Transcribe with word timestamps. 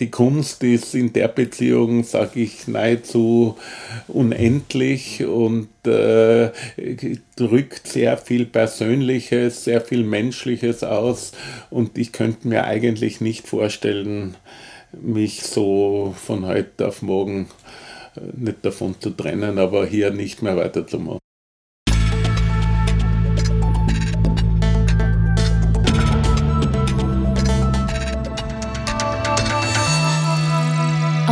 Die 0.00 0.12
Kunst 0.12 0.62
ist 0.62 0.94
in 0.94 1.12
der 1.12 1.26
Beziehung, 1.26 2.04
sage 2.04 2.38
ich, 2.38 2.68
nahezu 2.68 3.58
unendlich 4.06 5.24
und 5.24 5.68
äh, 5.84 6.52
drückt 7.34 7.88
sehr 7.88 8.16
viel 8.16 8.46
Persönliches, 8.46 9.64
sehr 9.64 9.80
viel 9.80 10.04
Menschliches 10.04 10.84
aus. 10.84 11.32
Und 11.70 11.98
ich 11.98 12.12
könnte 12.12 12.46
mir 12.46 12.62
eigentlich 12.64 13.20
nicht 13.20 13.48
vorstellen, 13.48 14.36
mich 14.92 15.42
so 15.42 16.14
von 16.16 16.46
heute 16.46 16.86
auf 16.86 17.02
morgen 17.02 17.48
äh, 18.14 18.20
nicht 18.36 18.64
davon 18.64 18.94
zu 19.00 19.10
trennen, 19.10 19.58
aber 19.58 19.84
hier 19.84 20.12
nicht 20.12 20.42
mehr 20.42 20.56
weiterzumachen. 20.56 21.27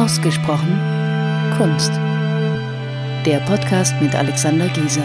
Ausgesprochen 0.07 0.79
Kunst. 1.59 1.91
Der 3.27 3.41
Podcast 3.45 3.93
mit 4.01 4.15
Alexander 4.15 4.69
Gieser. 4.69 5.03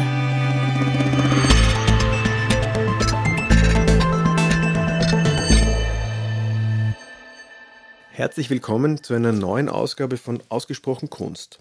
Herzlich 8.11 8.51
willkommen 8.51 9.01
zu 9.01 9.15
einer 9.15 9.31
neuen 9.31 9.69
Ausgabe 9.69 10.17
von 10.17 10.43
Ausgesprochen 10.49 11.09
Kunst. 11.09 11.57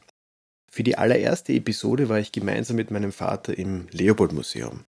Für 0.71 0.83
die 0.83 0.99
allererste 0.99 1.55
Episode 1.55 2.11
war 2.11 2.19
ich 2.19 2.33
gemeinsam 2.33 2.77
mit 2.77 2.91
meinem 2.91 3.11
Vater 3.11 3.57
im 3.57 3.87
Leopold 3.91 4.35
Museum. 4.35 4.85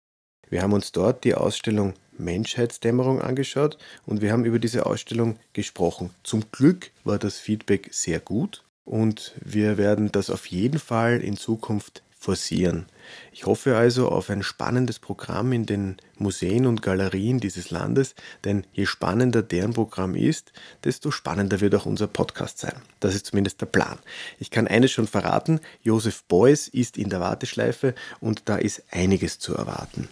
Wir 0.50 0.64
haben 0.64 0.74
uns 0.74 0.92
dort 0.92 1.24
die 1.24 1.36
Ausstellung 1.36 1.94
Menschheitsdämmerung 2.20 3.22
angeschaut 3.22 3.78
und 4.06 4.22
wir 4.22 4.32
haben 4.32 4.46
über 4.46 4.60
diese 4.60 4.86
Ausstellung 4.86 5.38
gesprochen. 5.54 6.12
Zum 6.24 6.52
Glück 6.52 6.92
war 7.04 7.18
das 7.18 7.38
Feedback 7.38 7.90
sehr 7.92 8.20
gut 8.20 8.64
und 8.86 9.34
wir 9.44 9.78
werden 9.78 10.12
das 10.12 10.30
auf 10.30 10.46
jeden 10.48 10.80
Fall 10.80 11.22
in 11.22 11.38
Zukunft 11.38 12.04
forcieren. 12.20 12.86
Ich 13.32 13.46
hoffe 13.46 13.78
also 13.78 14.10
auf 14.10 14.30
ein 14.30 14.44
spannendes 14.44 15.00
Programm 15.00 15.54
in 15.54 15.66
den 15.66 15.98
Museen 16.18 16.68
und 16.68 16.82
Galerien 16.82 17.40
dieses 17.40 17.70
Landes, 17.70 18.14
denn 18.44 18.66
je 18.74 18.86
spannender 18.86 19.42
deren 19.42 19.74
Programm 19.74 20.16
ist, 20.16 20.52
desto 20.84 21.12
spannender 21.12 21.62
wird 21.62 21.76
auch 21.76 21.86
unser 21.86 22.08
Podcast 22.08 22.60
sein. 22.60 22.76
Das 23.00 23.16
ist 23.16 23.28
zumindest 23.28 23.62
der 23.62 23.68
Plan. 23.68 24.00
Ich 24.38 24.52
kann 24.52 24.68
eines 24.68 24.92
schon 24.92 25.08
verraten, 25.08 25.62
Josef 25.82 26.24
Beuys 26.26 26.68
ist 26.68 26.98
in 26.98 27.10
der 27.10 27.22
Warteschleife 27.22 27.96
und 28.20 28.50
da 28.50 28.58
ist 28.58 28.84
einiges 28.92 29.40
zu 29.40 29.56
erwarten. 29.56 30.10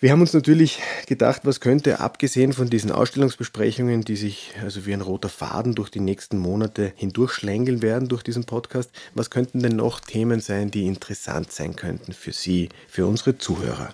Wir 0.00 0.12
haben 0.12 0.20
uns 0.20 0.32
natürlich 0.32 0.78
gedacht, 1.08 1.40
was 1.42 1.58
könnte, 1.58 1.98
abgesehen 1.98 2.52
von 2.52 2.70
diesen 2.70 2.92
Ausstellungsbesprechungen, 2.92 4.02
die 4.02 4.14
sich 4.14 4.52
also 4.62 4.86
wie 4.86 4.92
ein 4.92 5.00
roter 5.00 5.28
Faden 5.28 5.74
durch 5.74 5.90
die 5.90 5.98
nächsten 5.98 6.38
Monate 6.38 6.92
hindurchschlängeln 6.94 7.82
werden 7.82 8.06
durch 8.06 8.22
diesen 8.22 8.44
Podcast, 8.44 8.92
was 9.14 9.28
könnten 9.28 9.58
denn 9.58 9.74
noch 9.74 9.98
Themen 9.98 10.38
sein, 10.38 10.70
die 10.70 10.86
interessant 10.86 11.50
sein 11.50 11.74
könnten 11.74 12.12
für 12.12 12.32
Sie, 12.32 12.68
für 12.86 13.08
unsere 13.08 13.38
Zuhörer? 13.38 13.92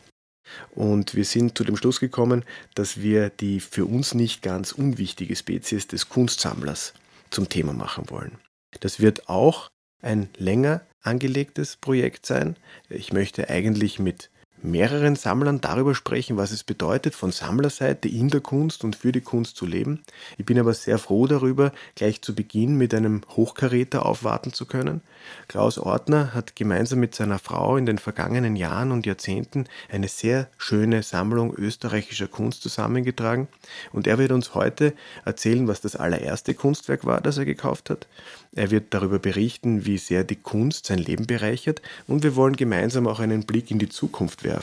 Und 0.74 1.14
wir 1.14 1.24
sind 1.24 1.56
zu 1.56 1.64
dem 1.64 1.78
Schluss 1.78 2.00
gekommen, 2.00 2.44
dass 2.74 3.00
wir 3.00 3.30
die 3.30 3.58
für 3.58 3.86
uns 3.86 4.12
nicht 4.12 4.42
ganz 4.42 4.72
unwichtige 4.72 5.34
Spezies 5.34 5.86
des 5.86 6.10
Kunstsammlers 6.10 6.92
zum 7.30 7.48
Thema 7.48 7.72
machen 7.72 8.10
wollen. 8.10 8.32
Das 8.80 9.00
wird 9.00 9.30
auch 9.30 9.70
ein 10.02 10.28
länger 10.36 10.82
angelegtes 11.00 11.76
Projekt 11.76 12.26
sein. 12.26 12.56
Ich 12.90 13.14
möchte 13.14 13.48
eigentlich 13.48 13.98
mit 13.98 14.28
mehreren 14.64 15.14
Sammlern 15.14 15.60
darüber 15.60 15.94
sprechen, 15.94 16.36
was 16.38 16.50
es 16.50 16.64
bedeutet, 16.64 17.14
von 17.14 17.30
Sammlerseite 17.30 18.08
in 18.08 18.30
der 18.30 18.40
Kunst 18.40 18.82
und 18.82 18.96
für 18.96 19.12
die 19.12 19.20
Kunst 19.20 19.56
zu 19.56 19.66
leben. 19.66 20.02
Ich 20.38 20.46
bin 20.46 20.58
aber 20.58 20.72
sehr 20.72 20.98
froh 20.98 21.26
darüber, 21.26 21.72
gleich 21.94 22.22
zu 22.22 22.34
Beginn 22.34 22.76
mit 22.76 22.94
einem 22.94 23.20
Hochkaräter 23.36 24.06
aufwarten 24.06 24.52
zu 24.52 24.64
können. 24.64 25.02
Klaus 25.48 25.78
Ortner 25.78 26.34
hat 26.34 26.56
gemeinsam 26.56 27.00
mit 27.00 27.14
seiner 27.14 27.38
Frau 27.38 27.76
in 27.76 27.86
den 27.86 27.98
vergangenen 27.98 28.56
Jahren 28.56 28.90
und 28.90 29.06
Jahrzehnten 29.06 29.66
eine 29.90 30.08
sehr 30.08 30.48
schöne 30.56 31.02
Sammlung 31.02 31.54
österreichischer 31.54 32.28
Kunst 32.28 32.62
zusammengetragen 32.62 33.48
und 33.92 34.06
er 34.06 34.18
wird 34.18 34.32
uns 34.32 34.54
heute 34.54 34.94
erzählen, 35.24 35.68
was 35.68 35.82
das 35.82 35.96
allererste 35.96 36.54
Kunstwerk 36.54 37.04
war, 37.04 37.20
das 37.20 37.36
er 37.38 37.44
gekauft 37.44 37.90
hat. 37.90 38.06
Er 38.54 38.70
wird 38.70 38.94
darüber 38.94 39.18
berichten, 39.18 39.84
wie 39.84 39.98
sehr 39.98 40.24
die 40.24 40.36
Kunst 40.36 40.86
sein 40.86 40.98
Leben 40.98 41.26
bereichert 41.26 41.82
und 42.06 42.22
wir 42.22 42.36
wollen 42.36 42.56
gemeinsam 42.56 43.06
auch 43.06 43.20
einen 43.20 43.44
Blick 43.44 43.70
in 43.70 43.78
die 43.78 43.88
Zukunft 43.88 44.44
werfen. 44.44 44.53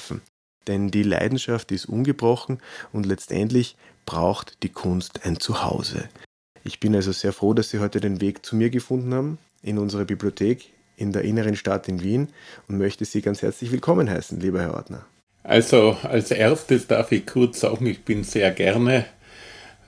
Denn 0.68 0.91
die 0.91 1.03
Leidenschaft 1.03 1.72
ist 1.72 1.85
ungebrochen 1.85 2.59
und 2.94 3.06
letztendlich 3.06 3.75
braucht 4.06 4.62
die 4.63 4.69
Kunst 4.69 5.25
ein 5.25 5.40
Zuhause. 5.40 6.09
Ich 6.63 6.79
bin 6.79 6.96
also 6.96 7.12
sehr 7.12 7.34
froh, 7.34 7.53
dass 7.53 7.69
Sie 7.69 7.79
heute 7.79 8.00
den 8.00 8.22
Weg 8.22 8.46
zu 8.46 8.56
mir 8.56 8.69
gefunden 8.69 9.13
haben, 9.13 9.38
in 9.63 9.78
unsere 9.78 10.06
Bibliothek 10.06 10.72
in 10.97 11.12
der 11.12 11.24
inneren 11.24 11.56
Stadt 11.56 11.88
in 11.88 12.03
Wien 12.03 12.28
und 12.68 12.78
möchte 12.78 13.06
Sie 13.06 13.22
ganz 13.22 13.41
herzlich 13.41 13.72
willkommen 13.72 14.09
heißen, 14.09 14.40
lieber 14.40 14.62
Herr 14.62 14.75
Ordner. 14.75 15.06
Also 15.44 15.97
als 16.03 16.29
erstes 16.29 16.85
darf 16.85 17.12
ich 17.12 17.25
kurz 17.25 17.62
sagen, 17.62 17.88
ich 17.88 18.03
bin 18.03 18.23
sehr 18.23 18.52
gerne 18.52 19.06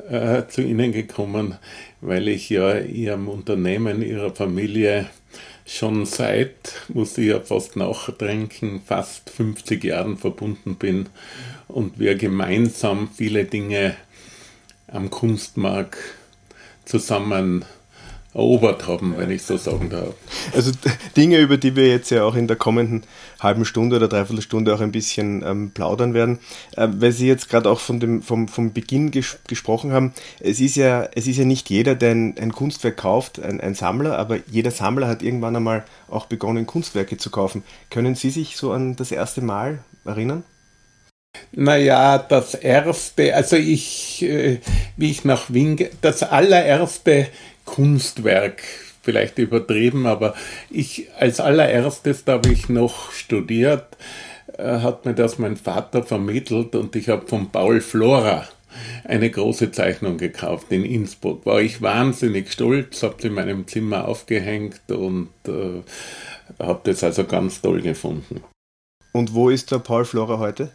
äh, 0.09 0.47
zu 0.47 0.62
Ihnen 0.62 0.91
gekommen, 0.91 1.59
weil 2.02 2.28
ich 2.28 2.50
ja 2.50 2.80
Ihrem 2.80 3.30
Unternehmen, 3.30 4.02
Ihrer 4.02 4.34
Familie 4.34 5.08
schon 5.66 6.06
seit, 6.06 6.74
muss 6.90 7.18
ich 7.18 7.28
ja 7.28 7.40
fast 7.40 7.75
nachdenken, 7.75 8.81
fast 8.85 9.29
50 9.29 9.84
Jahren 9.84 10.18
verbunden 10.18 10.75
bin 10.75 11.07
und 11.68 12.00
wir 12.00 12.16
gemeinsam 12.16 13.09
viele 13.13 13.46
Dinge 13.46 13.96
am 14.88 15.09
Kunstmarkt 15.09 15.97
zusammen 16.85 17.66
erobert 18.33 18.88
haben, 18.88 19.16
wenn 19.17 19.29
ich 19.29 19.44
so 19.44 19.57
sagen 19.57 19.89
darf. 19.89 20.16
Also 20.55 20.71
Dinge, 21.16 21.38
über 21.38 21.57
die 21.57 21.75
wir 21.75 21.88
jetzt 21.88 22.09
ja 22.09 22.23
auch 22.23 22.35
in 22.35 22.47
der 22.47 22.57
kommenden 22.57 23.03
halben 23.39 23.66
Stunde 23.66 23.97
oder 23.97 24.07
dreiviertel 24.07 24.41
Stunde 24.41 24.73
auch 24.73 24.79
ein 24.79 24.91
bisschen 24.91 25.44
ähm, 25.45 25.71
plaudern 25.71 26.13
werden, 26.13 26.39
äh, 26.75 26.88
weil 26.89 27.11
Sie 27.11 27.27
jetzt 27.27 27.49
gerade 27.49 27.69
auch 27.69 27.79
von 27.79 27.99
dem, 27.99 28.22
vom, 28.22 28.47
vom 28.47 28.73
Beginn 28.73 29.11
ges 29.11 29.38
gesprochen 29.47 29.91
haben. 29.91 30.13
Es 30.39 30.59
ist 30.59 30.75
ja, 30.75 31.07
es 31.13 31.27
ist 31.27 31.38
ja 31.38 31.45
nicht 31.45 31.69
jeder, 31.69 31.95
der 31.95 32.11
ein, 32.11 32.35
ein 32.39 32.51
Kunstwerk 32.51 32.97
kauft, 32.97 33.39
ein, 33.39 33.61
ein, 33.61 33.75
Sammler, 33.75 34.17
aber 34.17 34.39
jeder 34.49 34.72
Sammler 34.72 35.07
hat 35.07 35.22
irgendwann 35.22 35.55
einmal 35.55 35.85
auch 36.09 36.25
begonnen, 36.25 36.66
Kunstwerke 36.66 37.17
zu 37.17 37.29
kaufen. 37.29 37.63
Können 37.89 38.16
Sie 38.16 38.29
sich 38.29 38.57
so 38.57 38.72
an 38.72 38.95
das 38.95 39.11
erste 39.11 39.41
Mal 39.41 39.79
erinnern? 40.05 40.43
Naja, 41.51 42.17
das 42.17 42.53
erste, 42.53 43.35
also 43.35 43.55
ich, 43.55 44.22
äh, 44.23 44.59
wie 44.97 45.11
ich 45.11 45.25
nach 45.25 45.51
Wien, 45.51 45.77
das 46.01 46.23
allererste 46.23 47.27
Kunstwerk, 47.66 48.63
vielleicht 49.01 49.38
übertrieben, 49.38 50.06
aber 50.06 50.34
ich 50.69 51.07
als 51.18 51.40
allererstes, 51.40 52.24
da 52.24 52.34
habe 52.34 52.51
ich 52.51 52.69
noch 52.69 53.12
studiert, 53.12 53.97
äh, 54.57 54.79
hat 54.79 55.06
mir 55.06 55.13
das 55.13 55.40
mein 55.40 55.57
Vater 55.57 56.03
vermittelt 56.03 56.75
und 56.75 56.96
ich 56.96 57.09
habe 57.09 57.28
von 57.28 57.50
Paul 57.50 57.81
Flora 57.81 58.47
eine 59.03 59.29
große 59.29 59.72
Zeichnung 59.72 60.18
gekauft 60.18 60.68
in 60.72 60.84
Innsbruck. 60.84 61.46
War 61.46 61.62
ich 61.62 61.81
wahnsinnig 61.81 62.52
stolz, 62.52 63.03
habe 63.03 63.16
sie 63.19 63.28
in 63.28 63.34
meinem 63.34 63.68
Zimmer 63.68 64.07
aufgehängt 64.07 64.81
und 64.90 65.29
äh, 65.47 65.84
habe 66.59 66.81
das 66.84 67.03
also 67.03 67.25
ganz 67.25 67.62
toll 67.62 67.81
gefunden. 67.81 68.44
Und 69.12 69.34
wo 69.34 69.50
ist 69.50 69.72
der 69.72 69.79
Paul 69.79 70.06
Flora 70.06 70.40
heute? 70.40 70.72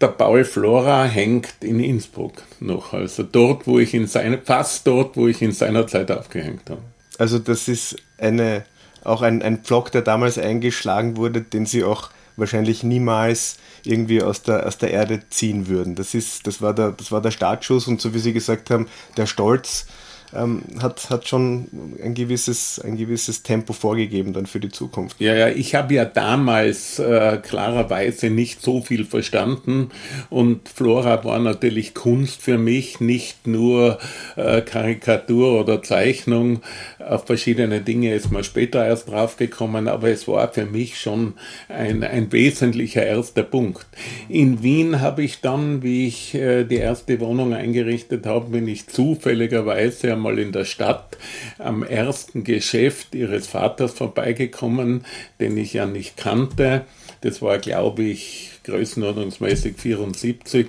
Der 0.00 0.08
Paul 0.08 0.44
Flora 0.44 1.04
hängt 1.04 1.54
in 1.60 1.80
Innsbruck 1.80 2.42
noch. 2.60 2.92
Also 2.92 3.22
dort, 3.22 3.66
wo 3.66 3.78
ich 3.78 3.94
in 3.94 4.06
seiner, 4.06 4.38
fast 4.38 4.86
dort, 4.86 5.16
wo 5.16 5.26
ich 5.26 5.42
in 5.42 5.52
seiner 5.52 5.86
Zeit 5.86 6.10
aufgehängt 6.10 6.70
habe. 6.70 6.82
Also 7.18 7.38
das 7.38 7.66
ist 7.66 7.96
eine, 8.16 8.64
auch 9.02 9.22
ein, 9.22 9.42
ein 9.42 9.58
Pflock, 9.58 9.90
der 9.90 10.02
damals 10.02 10.38
eingeschlagen 10.38 11.16
wurde, 11.16 11.42
den 11.42 11.66
sie 11.66 11.82
auch 11.82 12.10
wahrscheinlich 12.36 12.84
niemals 12.84 13.58
irgendwie 13.82 14.22
aus 14.22 14.42
der, 14.42 14.66
aus 14.66 14.78
der 14.78 14.92
Erde 14.92 15.22
ziehen 15.30 15.66
würden. 15.66 15.96
Das, 15.96 16.14
ist, 16.14 16.46
das, 16.46 16.62
war 16.62 16.74
der, 16.74 16.92
das 16.92 17.10
war 17.10 17.20
der 17.20 17.32
Startschuss 17.32 17.88
und 17.88 18.00
so 18.00 18.14
wie 18.14 18.20
Sie 18.20 18.32
gesagt 18.32 18.70
haben, 18.70 18.86
der 19.16 19.26
Stolz 19.26 19.86
ähm, 20.34 20.62
hat, 20.82 21.10
hat 21.10 21.28
schon 21.28 21.68
ein 22.02 22.14
gewisses, 22.14 22.78
ein 22.78 22.96
gewisses 22.96 23.42
Tempo 23.42 23.72
vorgegeben 23.72 24.32
dann 24.32 24.46
für 24.46 24.60
die 24.60 24.70
Zukunft. 24.70 25.20
Ja, 25.20 25.34
ja, 25.34 25.48
ich 25.48 25.74
habe 25.74 25.94
ja 25.94 26.04
damals 26.04 26.98
äh, 26.98 27.38
klarerweise 27.42 28.30
nicht 28.30 28.62
so 28.62 28.82
viel 28.82 29.04
verstanden 29.04 29.90
und 30.30 30.68
Flora 30.68 31.24
war 31.24 31.38
natürlich 31.38 31.94
Kunst 31.94 32.42
für 32.42 32.58
mich, 32.58 33.00
nicht 33.00 33.46
nur 33.46 33.98
äh, 34.36 34.60
Karikatur 34.60 35.60
oder 35.60 35.82
Zeichnung. 35.82 36.60
Auf 36.98 37.26
verschiedene 37.26 37.80
Dinge 37.80 38.14
ist 38.14 38.30
man 38.30 38.44
später 38.44 38.84
erst 38.84 39.08
draufgekommen, 39.08 39.88
aber 39.88 40.08
es 40.08 40.28
war 40.28 40.52
für 40.52 40.66
mich 40.66 41.00
schon 41.00 41.34
ein, 41.68 42.04
ein 42.04 42.30
wesentlicher 42.32 43.04
erster 43.04 43.42
Punkt. 43.42 43.86
In 44.28 44.62
Wien 44.62 45.00
habe 45.00 45.22
ich 45.22 45.40
dann, 45.40 45.82
wie 45.82 46.06
ich 46.06 46.34
äh, 46.34 46.64
die 46.64 46.76
erste 46.76 47.18
Wohnung 47.20 47.54
eingerichtet 47.54 48.26
habe, 48.26 48.50
bin 48.50 48.68
ich 48.68 48.88
zufälligerweise 48.88 50.17
einmal 50.18 50.38
in 50.38 50.52
der 50.52 50.64
Stadt 50.64 51.16
am 51.58 51.82
ersten 51.82 52.44
Geschäft 52.44 53.14
ihres 53.14 53.46
Vaters 53.46 53.92
vorbeigekommen, 53.92 55.04
den 55.40 55.56
ich 55.56 55.72
ja 55.72 55.86
nicht 55.86 56.16
kannte. 56.16 56.84
Das 57.20 57.40
war, 57.40 57.58
glaube 57.58 58.02
ich, 58.02 58.50
größenordnungsmäßig 58.64 59.76
74. 59.76 60.66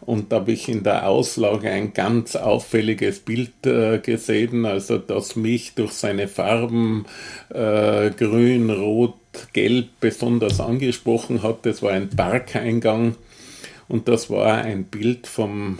und 0.00 0.32
da 0.32 0.36
habe 0.36 0.52
ich 0.52 0.68
in 0.68 0.82
der 0.82 1.08
Auslage 1.08 1.70
ein 1.70 1.92
ganz 1.92 2.34
auffälliges 2.34 3.20
Bild 3.20 3.64
äh, 3.66 3.98
gesehen, 3.98 4.66
also 4.66 4.98
das 4.98 5.36
mich 5.36 5.74
durch 5.74 5.92
seine 5.92 6.26
Farben 6.26 7.06
äh, 7.50 8.10
grün, 8.10 8.68
rot, 8.70 9.14
gelb 9.52 9.88
besonders 10.00 10.60
angesprochen 10.60 11.42
hat. 11.42 11.64
Das 11.64 11.82
war 11.82 11.92
ein 11.92 12.10
Parkeingang 12.10 13.14
und 13.88 14.08
das 14.08 14.28
war 14.28 14.58
ein 14.58 14.84
Bild 14.84 15.26
vom 15.26 15.78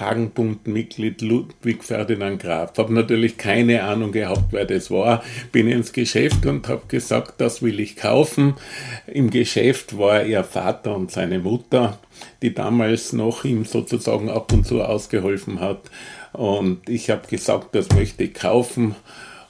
Hagenbund-Mitglied 0.00 1.22
Ludwig 1.22 1.84
Ferdinand 1.84 2.42
Graf. 2.42 2.76
Habe 2.78 2.92
natürlich 2.94 3.36
keine 3.36 3.82
Ahnung 3.84 4.12
gehabt, 4.12 4.52
wer 4.52 4.64
das 4.64 4.90
war. 4.90 5.22
Bin 5.52 5.68
ins 5.68 5.92
Geschäft 5.92 6.46
und 6.46 6.68
habe 6.68 6.82
gesagt, 6.88 7.40
das 7.40 7.62
will 7.62 7.78
ich 7.80 7.96
kaufen. 7.96 8.54
Im 9.06 9.30
Geschäft 9.30 9.98
war 9.98 10.24
ihr 10.24 10.44
Vater 10.44 10.96
und 10.96 11.10
seine 11.10 11.38
Mutter, 11.38 11.98
die 12.42 12.54
damals 12.54 13.12
noch 13.12 13.44
ihm 13.44 13.64
sozusagen 13.64 14.30
ab 14.30 14.52
und 14.52 14.66
zu 14.66 14.82
ausgeholfen 14.82 15.60
hat. 15.60 15.90
Und 16.32 16.88
ich 16.88 17.10
habe 17.10 17.26
gesagt, 17.26 17.74
das 17.74 17.90
möchte 17.90 18.24
ich 18.24 18.34
kaufen. 18.34 18.94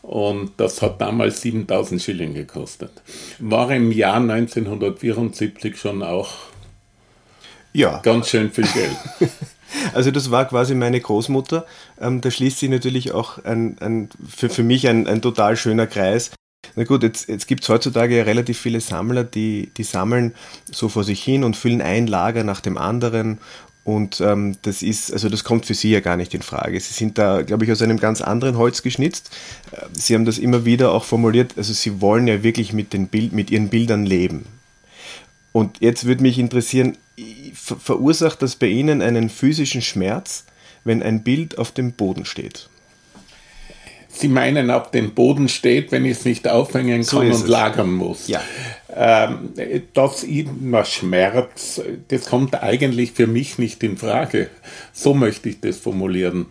Und 0.03 0.53
das 0.57 0.83
hat 0.83 1.01
damals 1.01 1.43
7000 1.43 2.03
Schilling 2.03 2.35
gekostet. 2.35 2.91
War 3.39 3.71
im 3.71 3.93
Jahr 3.93 4.17
1974 4.17 5.77
schon 5.79 6.03
auch 6.03 6.31
ja. 7.73 8.01
ganz 8.03 8.29
schön 8.29 8.51
viel 8.51 8.67
Geld. 8.67 8.97
Also 9.93 10.11
das 10.11 10.31
war 10.31 10.47
quasi 10.47 10.75
meine 10.75 11.01
Großmutter. 11.01 11.67
Ähm, 12.01 12.21
da 12.21 12.31
schließt 12.31 12.59
sich 12.59 12.71
natürlich 12.71 13.13
auch 13.13 13.45
ein, 13.45 13.77
ein, 13.81 14.09
für, 14.29 14.49
für 14.49 14.63
mich 14.63 14.89
ein, 14.89 15.07
ein 15.07 15.23
total 15.23 15.57
schöner 15.57 15.87
Kreis. 15.87 16.31
Na 16.77 16.85
gut, 16.85 17.03
jetzt, 17.03 17.29
jetzt 17.29 17.47
gibt 17.47 17.63
es 17.63 17.69
heutzutage 17.69 18.17
ja 18.17 18.25
relativ 18.25 18.59
viele 18.59 18.81
Sammler, 18.81 19.25
die, 19.25 19.71
die 19.77 19.83
sammeln 19.83 20.35
so 20.71 20.89
vor 20.89 21.05
sich 21.05 21.23
hin 21.23 21.45
und 21.45 21.57
füllen 21.57 21.83
ein 21.83 22.07
Lager 22.07 22.45
nach 22.45 22.61
dem 22.61 22.79
anderen. 22.79 23.39
Und 23.83 24.21
ähm, 24.21 24.57
das 24.63 24.83
ist, 24.83 25.13
also 25.13 25.29
das 25.29 25.43
kommt 25.43 25.67
für 25.67 25.75
Sie 25.75 25.91
ja 25.91 26.01
gar 26.01 26.17
nicht 26.17 26.35
in 26.35 26.43
Frage. 26.43 26.79
Sie 26.79 26.93
sind 26.93 27.17
da, 27.19 27.43
glaube 27.43 27.65
ich, 27.65 27.73
aus 27.73 27.83
einem 27.83 27.99
ganz 27.99 28.21
anderen 28.21 28.57
Holz 28.59 28.83
geschnitzt. 28.83 29.31
Äh, 29.73 29.87
Sie 29.93 30.15
haben 30.15 30.27
das 30.27 30.39
immer 30.39 30.65
wieder 30.65 30.93
auch 30.93 31.05
formuliert, 31.05 31.55
also 31.57 31.73
Sie 31.73 32.01
wollen 32.01 32.27
ja 32.27 32.43
wirklich 32.43 32.73
mit, 32.73 32.93
den 32.93 33.09
Bild, 33.09 33.33
mit 33.33 33.51
Ihren 33.51 33.69
Bildern 33.69 34.05
leben. 34.05 34.47
Und 35.53 35.81
jetzt 35.81 36.05
würde 36.05 36.23
mich 36.23 36.39
interessieren, 36.39 36.97
verursacht 37.55 38.43
das 38.43 38.57
bei 38.57 38.67
Ihnen 38.67 39.03
einen 39.03 39.29
physischen 39.29 39.83
Schmerz, 39.83 40.45
wenn 40.85 41.03
ein 41.03 41.23
Bild 41.23 41.59
auf 41.59 41.73
dem 41.73 41.93
Boden 41.93 42.25
steht? 42.25 42.69
Sie 44.13 44.29
meinen, 44.29 44.71
auf 44.71 44.91
dem 44.91 45.15
Boden 45.15 45.49
steht, 45.49 45.93
wenn 45.93 46.05
ich 46.05 46.19
es 46.19 46.25
nicht 46.25 46.49
aufhängen 46.49 47.05
kann 47.05 47.05
so 47.05 47.21
und 47.21 47.49
lagern 47.49 47.93
muss. 47.93 48.27
Ja. 48.27 48.43
Ähm, 48.95 49.51
das 49.95 50.25
immer 50.25 50.85
Schmerz, 50.85 51.81
das 52.09 52.27
kommt 52.27 52.61
eigentlich 52.61 53.13
für 53.13 53.29
mich 53.29 53.59
nicht 53.59 53.83
in 53.85 53.97
Frage. 53.97 54.51
So 54.93 55.15
möchte 55.15 55.49
ich 55.49 55.61
das 55.61 55.77
formulieren. 55.77 56.47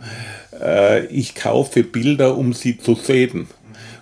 Äh, 0.59 1.07
ich 1.07 1.35
kaufe 1.35 1.83
Bilder, 1.83 2.37
um 2.37 2.53
sie 2.53 2.77
zu 2.77 2.95
sehen 2.95 3.47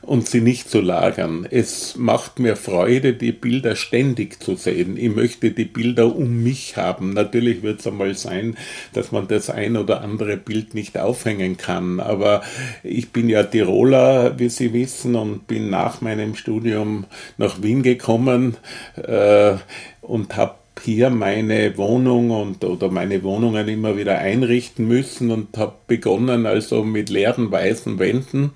und 0.07 0.25
sie 0.25 0.39
nicht 0.39 0.69
zu 0.69 0.79
lagern. 0.79 1.45
Es 1.51 1.97
macht 1.97 2.39
mir 2.39 2.55
Freude, 2.55 3.13
die 3.13 3.33
Bilder 3.33 3.75
ständig 3.75 4.41
zu 4.41 4.55
sehen. 4.55 4.95
Ich 4.95 5.13
möchte 5.13 5.51
die 5.51 5.65
Bilder 5.65 6.15
um 6.15 6.43
mich 6.43 6.77
haben. 6.77 7.11
Natürlich 7.11 7.61
wird 7.61 7.81
es 7.81 7.87
einmal 7.87 8.15
sein, 8.15 8.55
dass 8.93 9.11
man 9.11 9.27
das 9.27 9.49
ein 9.49 9.75
oder 9.75 10.01
andere 10.01 10.37
Bild 10.37 10.73
nicht 10.73 10.97
aufhängen 10.97 11.57
kann. 11.57 11.99
Aber 11.99 12.41
ich 12.83 13.09
bin 13.09 13.27
ja 13.27 13.43
Tiroler, 13.43 14.39
wie 14.39 14.47
Sie 14.47 14.71
wissen, 14.71 15.15
und 15.15 15.45
bin 15.45 15.69
nach 15.69 15.99
meinem 15.99 16.35
Studium 16.35 17.05
nach 17.37 17.61
Wien 17.61 17.83
gekommen 17.83 18.55
äh, 18.95 19.55
und 20.01 20.37
habe 20.37 20.55
hier 20.83 21.09
meine 21.09 21.77
Wohnung 21.77 22.31
und 22.31 22.63
oder 22.63 22.89
meine 22.89 23.23
Wohnungen 23.23 23.67
immer 23.67 23.97
wieder 23.97 24.19
einrichten 24.19 24.87
müssen 24.87 25.31
und 25.31 25.57
habe 25.57 25.73
begonnen 25.87 26.45
also 26.45 26.83
mit 26.83 27.09
leeren 27.09 27.51
weißen 27.51 27.99
Wänden 27.99 28.51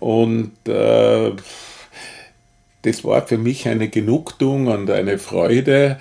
und 0.00 0.52
äh, 0.66 1.32
das 2.82 3.04
war 3.04 3.26
für 3.26 3.36
mich 3.36 3.68
eine 3.68 3.88
Genugtuung 3.88 4.68
und 4.68 4.90
eine 4.90 5.18
Freude, 5.18 5.98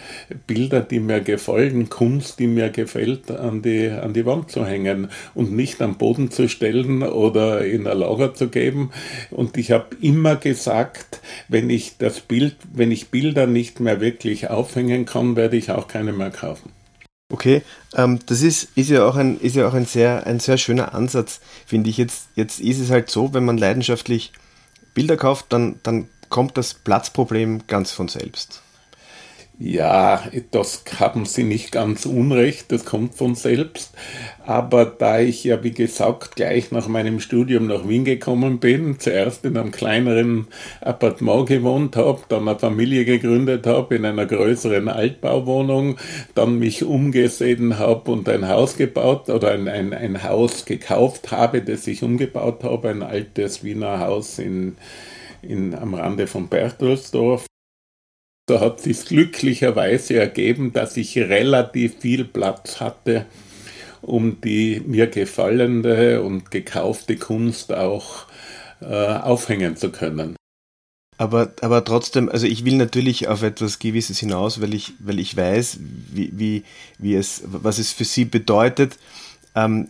Bilder, 0.48 0.80
die 0.80 1.02
mir 1.02 1.20
gefallen, 1.20 1.90
Kunst, 1.90 2.40
die 2.40 2.48
mir 2.48 2.70
gefällt, 2.70 3.32
an 3.32 3.62
die, 3.62 3.90
an 3.90 4.14
die 4.14 4.26
Wand 4.26 4.50
zu 4.50 4.66
hängen 4.66 5.10
und 5.34 5.52
nicht 5.52 5.82
am 5.82 5.98
Boden 5.98 6.32
zu 6.32 6.48
stellen 6.48 7.04
oder 7.04 7.66
in 7.66 7.86
ein 7.86 7.98
Lager 7.98 8.34
zu 8.34 8.48
geben. 8.48 8.92
Und 9.30 9.58
ich 9.58 9.72
habe 9.72 9.88
immer 10.02 10.38
gesagt, 10.38 11.20
wenn 11.50 11.70
ich 11.70 11.98
das 11.98 12.22
Bild, 12.22 12.56
wenn 12.74 12.92
ich 12.92 13.10
Bilder 13.10 13.46
nicht 13.46 13.82
mehr 13.82 14.00
wirklich 14.00 14.50
aufhängen 14.50 15.06
kann, 15.06 15.36
werde 15.36 15.58
ich 15.58 15.72
auch 15.72 15.90
keine 15.90 16.14
mehr 16.14 16.32
kaufen. 16.32 16.72
Okay, 17.32 17.62
ähm, 17.96 18.20
das 18.26 18.42
ist, 18.42 18.70
ist 18.76 18.90
ja 18.90 19.06
auch, 19.08 19.16
ein, 19.16 19.40
ist 19.40 19.56
ja 19.56 19.68
auch 19.68 19.76
ein, 19.76 19.86
sehr, 19.86 20.26
ein 20.26 20.40
sehr 20.40 20.58
schöner 20.58 20.96
Ansatz, 20.96 21.42
finde 21.66 21.90
ich. 21.90 21.98
Jetzt, 21.98 22.30
jetzt 22.36 22.60
ist 22.60 22.80
es 22.80 22.90
halt 22.90 23.10
so, 23.12 23.34
wenn 23.34 23.46
man 23.46 23.58
leidenschaftlich 23.58 24.34
Bilder 24.96 25.16
kauft, 25.16 25.46
dann, 25.50 25.80
dann 25.84 26.10
kommt 26.30 26.58
das 26.58 26.74
Platzproblem 26.74 27.68
ganz 27.68 27.92
von 27.92 28.08
selbst. 28.08 28.64
Ja, 29.62 30.24
das 30.52 30.86
haben 31.02 31.26
Sie 31.26 31.44
nicht 31.44 31.74
ganz 31.74 32.06
unrecht, 32.06 32.72
das 32.72 32.86
kommt 32.86 33.16
von 33.16 33.36
selbst. 33.36 33.94
Aber 34.46 34.86
da 34.86 35.20
ich 35.20 35.44
ja, 35.44 35.62
wie 35.64 35.72
gesagt, 35.74 36.38
gleich 36.38 36.72
nach 36.72 36.88
meinem 36.88 37.20
Studium 37.20 37.68
nach 37.68 37.86
Wien 37.86 38.06
gekommen 38.06 38.60
bin, 38.60 39.00
zuerst 39.00 39.44
in 39.44 39.58
einem 39.58 39.72
kleineren 39.72 40.48
Appartement 40.80 41.46
gewohnt 41.46 41.98
habe, 41.98 42.22
dann 42.30 42.48
eine 42.48 42.58
Familie 42.58 43.04
gegründet 43.04 43.68
habe 43.68 43.96
in 43.96 44.06
einer 44.06 44.26
größeren 44.26 44.88
Altbauwohnung, 44.88 45.98
dann 46.36 46.58
mich 46.58 46.86
umgesehen 46.86 47.78
habe 47.78 48.12
und 48.12 48.30
ein 48.30 48.48
Haus 48.48 48.78
gebaut 48.78 49.30
oder 49.30 49.52
ein, 49.52 49.68
ein, 49.68 49.94
ein 49.94 50.24
Haus 50.24 50.64
gekauft 50.64 51.32
habe, 51.32 51.62
das 51.62 51.86
ich 51.86 52.02
umgebaut 52.02 52.64
habe, 52.64 52.90
ein 52.90 53.04
altes 53.04 53.62
Wiener 53.62 54.00
Haus 54.00 54.40
in, 54.40 54.78
in, 55.42 55.76
am 55.76 55.96
Rande 55.96 56.28
von 56.28 56.48
Berchtoldsdorf 56.48 57.46
da 58.50 58.60
hat 58.60 58.82
sich 58.82 59.06
glücklicherweise 59.06 60.16
ergeben, 60.16 60.74
dass 60.74 60.98
ich 60.98 61.18
relativ 61.18 62.00
viel 62.00 62.26
Platz 62.26 62.80
hatte, 62.80 63.26
um 64.02 64.42
die 64.42 64.82
mir 64.86 65.08
gefallene 65.08 66.22
und 66.22 66.52
gekaufte 66.52 67.18
Kunst 67.18 67.74
auch 67.74 68.26
äh, 68.82 68.86
aufhängen 68.86 69.76
zu 69.76 69.92
können. 69.92 70.36
Aber, 71.18 71.52
aber 71.60 71.84
trotzdem, 71.84 72.30
also 72.30 72.48
ich 72.48 72.64
will 72.64 72.78
natürlich 72.78 73.28
auf 73.28 73.44
etwas 73.44 73.80
Gewisses 73.80 74.20
hinaus, 74.20 74.62
weil 74.62 74.74
ich, 74.74 74.94
weil 75.00 75.20
ich 75.20 75.36
weiß, 75.36 75.80
wie, 75.82 76.32
wie, 76.34 76.64
wie 76.98 77.16
es, 77.16 77.44
was 77.46 77.78
es 77.78 77.92
für 77.92 78.06
Sie 78.06 78.24
bedeutet, 78.24 78.98
ähm, 79.66 79.88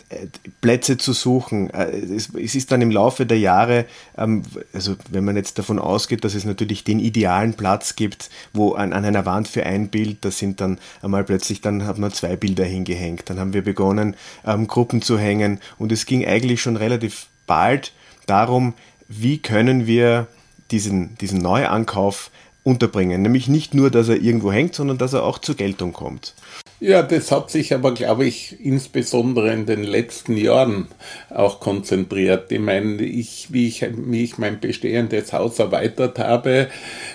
Plätze 0.62 0.98
zu 0.98 1.14
suchen. 1.14 1.70
Äh, 1.70 1.98
es, 1.98 2.34
es, 2.36 2.56
ist 2.56 2.72
dann 2.72 2.82
im 2.82 2.92
Laufe 2.92 3.26
der 3.26 3.40
Jahre, 3.40 3.86
ähm, 4.18 4.44
also 4.74 4.96
wenn 5.10 5.26
man 5.26 5.36
jetzt 5.36 5.58
davon 5.58 5.80
ausgeht, 5.80 6.24
dass 6.24 6.36
es 6.36 6.46
natürlich 6.46 6.84
den 6.84 7.00
idealen 7.00 7.54
Platz 7.54 7.96
gibt, 7.96 8.30
wo 8.54 8.74
an, 8.74 8.94
an 8.94 9.06
einer 9.06 9.26
Wand 9.26 9.48
für 9.48 9.66
ein 9.66 9.90
Bild, 9.90 10.18
da 10.22 10.32
sind 10.32 10.62
dann 10.62 10.80
einmal 11.02 11.24
plötzlich, 11.24 11.62
dann 11.62 11.86
hat 11.86 11.98
man 11.98 12.12
zwei 12.12 12.36
Bilder 12.36 12.66
hingehängt. 12.66 13.30
Dann 13.30 13.40
haben 13.40 13.54
wir 13.54 13.64
begonnen, 13.64 14.16
ähm, 14.46 14.68
Gruppen 14.68 15.02
zu 15.02 15.18
hängen 15.18 15.60
und 15.78 15.92
es 15.92 16.06
ging 16.06 16.26
eigentlich 16.26 16.62
schon 16.62 16.76
relativ 16.76 17.28
bald 17.46 17.94
darum, 18.26 18.74
wie 19.08 19.40
können 19.40 19.88
wir 19.88 20.28
diesen, 20.72 21.18
diesen 21.18 21.40
Neuankauf 21.40 22.30
unterbringen. 22.64 23.22
Nämlich 23.22 23.48
nicht 23.48 23.74
nur, 23.74 23.90
dass 23.90 24.10
er 24.10 24.22
irgendwo 24.22 24.52
hängt, 24.52 24.76
sondern 24.76 24.98
dass 24.98 25.14
er 25.14 25.24
auch 25.24 25.40
zur 25.40 25.56
Geltung 25.56 25.94
kommt. 25.94 26.34
Ja, 26.82 27.04
das 27.04 27.30
hat 27.32 27.52
sich 27.52 27.74
aber, 27.74 27.94
glaube 27.94 28.26
ich, 28.26 28.64
insbesondere 28.64 29.52
in 29.52 29.66
den 29.66 29.84
letzten 29.84 30.38
Jahren 30.38 30.88
auch 31.30 31.60
konzentriert. 31.60 32.50
Ich 32.54 32.60
meine, 32.60 33.02
ich, 33.04 33.52
wie, 33.52 33.68
ich, 33.68 33.86
wie 33.94 34.24
ich 34.24 34.38
mein 34.38 34.62
bestehendes 34.62 35.34
Haus 35.34 35.60
erweitert 35.60 36.20
habe, 36.20 36.70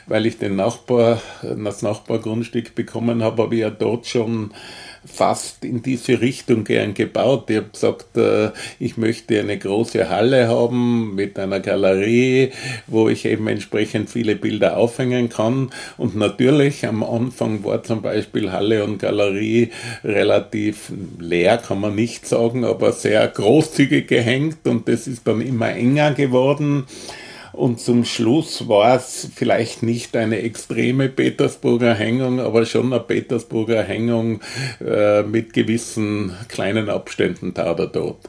weil 0.06 0.26
ich 0.26 0.38
den 0.38 0.56
Nachbar, 0.56 1.22
das 1.42 1.80
Nachbargrundstück 1.80 2.74
bekommen 2.74 3.22
habe, 3.22 3.44
habe 3.44 3.54
ich 3.54 3.62
ja 3.62 3.70
dort 3.70 4.06
schon 4.06 4.52
fast 5.06 5.64
in 5.64 5.82
diese 5.82 6.20
Richtung 6.20 6.64
gern 6.64 6.94
gebaut. 6.94 7.50
Ich 7.50 7.56
habe 7.56 7.68
gesagt, 7.70 8.16
äh, 8.16 8.50
ich 8.78 8.96
möchte 8.96 9.38
eine 9.38 9.58
große 9.58 10.08
Halle 10.08 10.48
haben 10.48 11.14
mit 11.14 11.38
einer 11.38 11.60
Galerie, 11.60 12.50
wo 12.86 13.08
ich 13.08 13.24
eben 13.24 13.46
entsprechend 13.48 14.10
viele 14.10 14.36
Bilder 14.36 14.76
aufhängen 14.76 15.28
kann. 15.28 15.70
Und 15.96 16.16
natürlich 16.16 16.86
am 16.86 17.02
Anfang 17.02 17.64
war 17.64 17.82
zum 17.82 18.02
Beispiel 18.02 18.52
Halle 18.52 18.84
und 18.84 18.98
Galerie 18.98 19.70
relativ 20.02 20.92
leer, 21.18 21.58
kann 21.58 21.80
man 21.80 21.94
nicht 21.94 22.26
sagen, 22.26 22.64
aber 22.64 22.92
sehr 22.92 23.26
großzügig 23.28 24.06
gehängt 24.06 24.66
und 24.66 24.88
das 24.88 25.06
ist 25.06 25.26
dann 25.26 25.40
immer 25.40 25.70
enger 25.70 26.12
geworden. 26.12 26.84
Und 27.56 27.80
zum 27.80 28.04
Schluss 28.04 28.68
war 28.68 28.96
es 28.96 29.28
vielleicht 29.34 29.82
nicht 29.82 30.16
eine 30.16 30.40
extreme 30.42 31.08
Petersburger 31.08 31.94
Hängung, 31.94 32.40
aber 32.40 32.66
schon 32.66 32.92
eine 32.92 33.02
Petersburger 33.02 33.82
Hängung 33.82 34.40
äh, 34.84 35.22
mit 35.22 35.52
gewissen 35.52 36.34
kleinen 36.48 36.88
Abständen 36.88 37.54
da 37.54 37.72
oder 37.72 37.86
dort. 37.86 38.28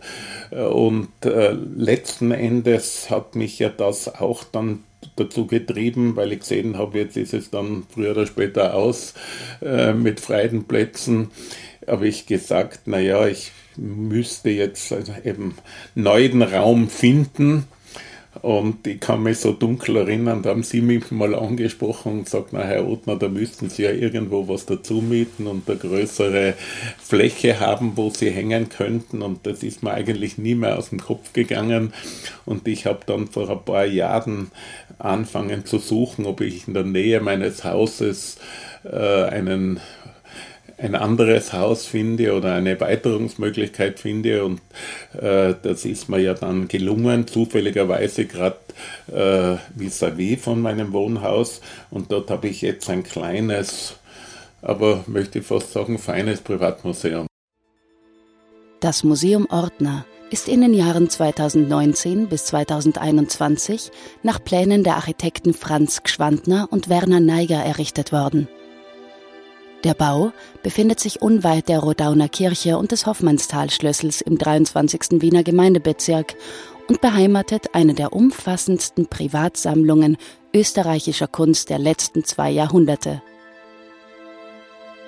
Und 0.51 1.10
äh, 1.24 1.53
letzten 1.75 2.32
Endes 2.32 3.10
hat 3.10 3.36
mich 3.36 3.60
ja 3.60 3.70
das 3.70 4.13
auch 4.13 4.44
dann 4.44 4.84
dazu 5.15 5.48
getrieben, 5.48 6.15
weil 6.15 6.34
ich 6.34 6.39
gesehen 6.39 6.77
habe, 6.77 7.00
jetzt 7.00 7.17
ist 7.17 7.34
es 7.34 7.50
dann 7.50 7.84
früher 7.94 8.12
oder 8.12 8.27
später 8.27 8.74
aus 8.75 9.13
äh, 9.62 9.94
mit 9.94 10.20
freien 10.20 10.65
Plätzen 10.65 11.32
habe 11.88 12.08
ich 12.08 12.25
gesagt, 12.25 12.88
naja, 12.88 13.27
ich 13.27 13.51
müsste 13.77 14.50
jetzt 14.50 14.91
also 14.91 15.13
eben 15.24 15.55
neuen 15.94 16.41
Raum 16.41 16.89
finden 16.89 17.67
und 18.46 18.86
ich 18.86 19.00
kann 19.00 19.24
mich 19.24 19.40
so 19.40 19.54
dunkel 19.54 19.96
erinnern, 19.96 20.44
da 20.44 20.52
haben 20.52 20.62
Sie 20.62 20.80
mich 20.80 21.10
mal 21.10 21.34
angesprochen 21.34 22.12
und 22.12 22.24
gesagt, 22.25 22.50
na 22.52 22.62
Herr 22.62 22.88
Othner, 22.88 23.16
da 23.16 23.28
müssten 23.28 23.72
Sie 23.72 23.82
ja 23.82 23.90
irgendwo 23.90 24.48
was 24.48 24.68
dazu 24.68 25.02
mieten 25.02 25.48
und 25.48 25.68
eine 25.68 25.80
größere 25.80 26.54
Fläche 27.00 27.60
haben, 27.60 27.94
wo 27.98 28.12
Sie 28.12 28.30
hängen 28.30 28.70
könnten. 28.70 29.24
Und 29.24 29.48
das 29.48 29.64
ist 29.64 29.82
mir 29.82 29.96
eigentlich 29.96 30.38
nie 30.38 30.54
mehr 30.54 30.78
aus 30.78 30.92
dem 30.92 31.00
Kopf 31.00 31.34
gegangen. 31.34 31.92
Und 32.46 32.68
ich 32.68 32.86
habe 32.86 33.00
dann 33.08 33.25
vor 33.25 33.50
ein 33.50 33.66
paar 33.66 33.88
Jahren 33.88 34.52
anfangen 35.00 35.66
zu 35.66 35.80
suchen, 35.80 36.28
ob 36.28 36.42
ich 36.42 36.68
in 36.68 36.75
der 36.75 36.84
Nähe 36.84 37.22
meines 37.22 37.64
Hauses 37.64 38.38
äh, 38.84 39.24
einen 39.24 39.80
ein 40.77 40.96
anderes 40.96 41.53
Haus 41.53 41.86
finde 41.86 42.34
oder 42.34 42.53
eine 42.53 42.72
Erweiterungsmöglichkeit 42.72 44.00
finde 44.00 44.44
und 44.44 44.62
äh, 45.13 45.53
das 45.62 45.86
ist 45.86 46.10
mir 46.10 46.20
ja 46.20 46.34
dann 46.34 46.67
gelungen, 46.67 47.27
zufälligerweise 47.27 48.25
gerade 48.25 48.58
äh, 49.08 49.58
vis-à-vis 49.77 50.41
von 50.41 50.62
meinem 50.62 50.91
Wohnhaus 50.91 51.62
und 51.91 52.12
dort 52.12 52.29
habe 52.29 52.48
ich 52.48 52.62
jetzt 52.62 52.89
ein 52.89 53.03
kleines, 53.03 53.96
aber 54.62 55.03
möchte 55.08 55.39
ich 55.39 55.46
fast 55.46 55.72
sagen, 55.72 55.98
feines 55.98 56.41
Privatmuseum. 56.41 57.27
Das 58.82 59.03
Museum 59.03 59.48
Ordner 59.50 60.05
ist 60.29 60.50
in 60.50 60.62
den 60.62 60.74
Jahren 60.74 61.10
2019 61.10 62.27
bis 62.27 62.46
2021 62.46 63.91
nach 64.24 64.44
Plänen 64.44 64.84
der 64.84 64.96
Architekten 64.96 65.53
Franz 65.53 66.03
Gschwandner 66.03 66.67
und 66.70 66.89
Werner 66.89 67.20
Neiger 67.20 67.63
errichtet 67.63 68.12
worden. 68.12 68.50
Der 69.86 69.94
Bau 69.94 70.32
befindet 70.63 71.00
sich 71.00 71.22
unweit 71.22 71.70
der 71.70 71.77
Rodauner 71.77 72.27
Kirche 72.27 72.80
und 72.80 72.92
des 72.92 73.06
Hoffmannstalschlüssels 73.06 74.22
im 74.22 74.36
23. 74.36 75.22
Wiener 75.22 75.44
Gemeindebezirk 75.44 76.34
und 76.88 77.01
beheimatet 77.01 77.75
eine 77.75 77.94
der 77.94 78.12
umfassendsten 78.12 79.06
Privatsammlungen 79.06 80.18
österreichischer 80.56 81.27
Kunst 81.27 81.70
der 81.70 81.77
letzten 81.77 82.24
zwei 82.24 82.50
Jahrhunderte. 82.50 83.22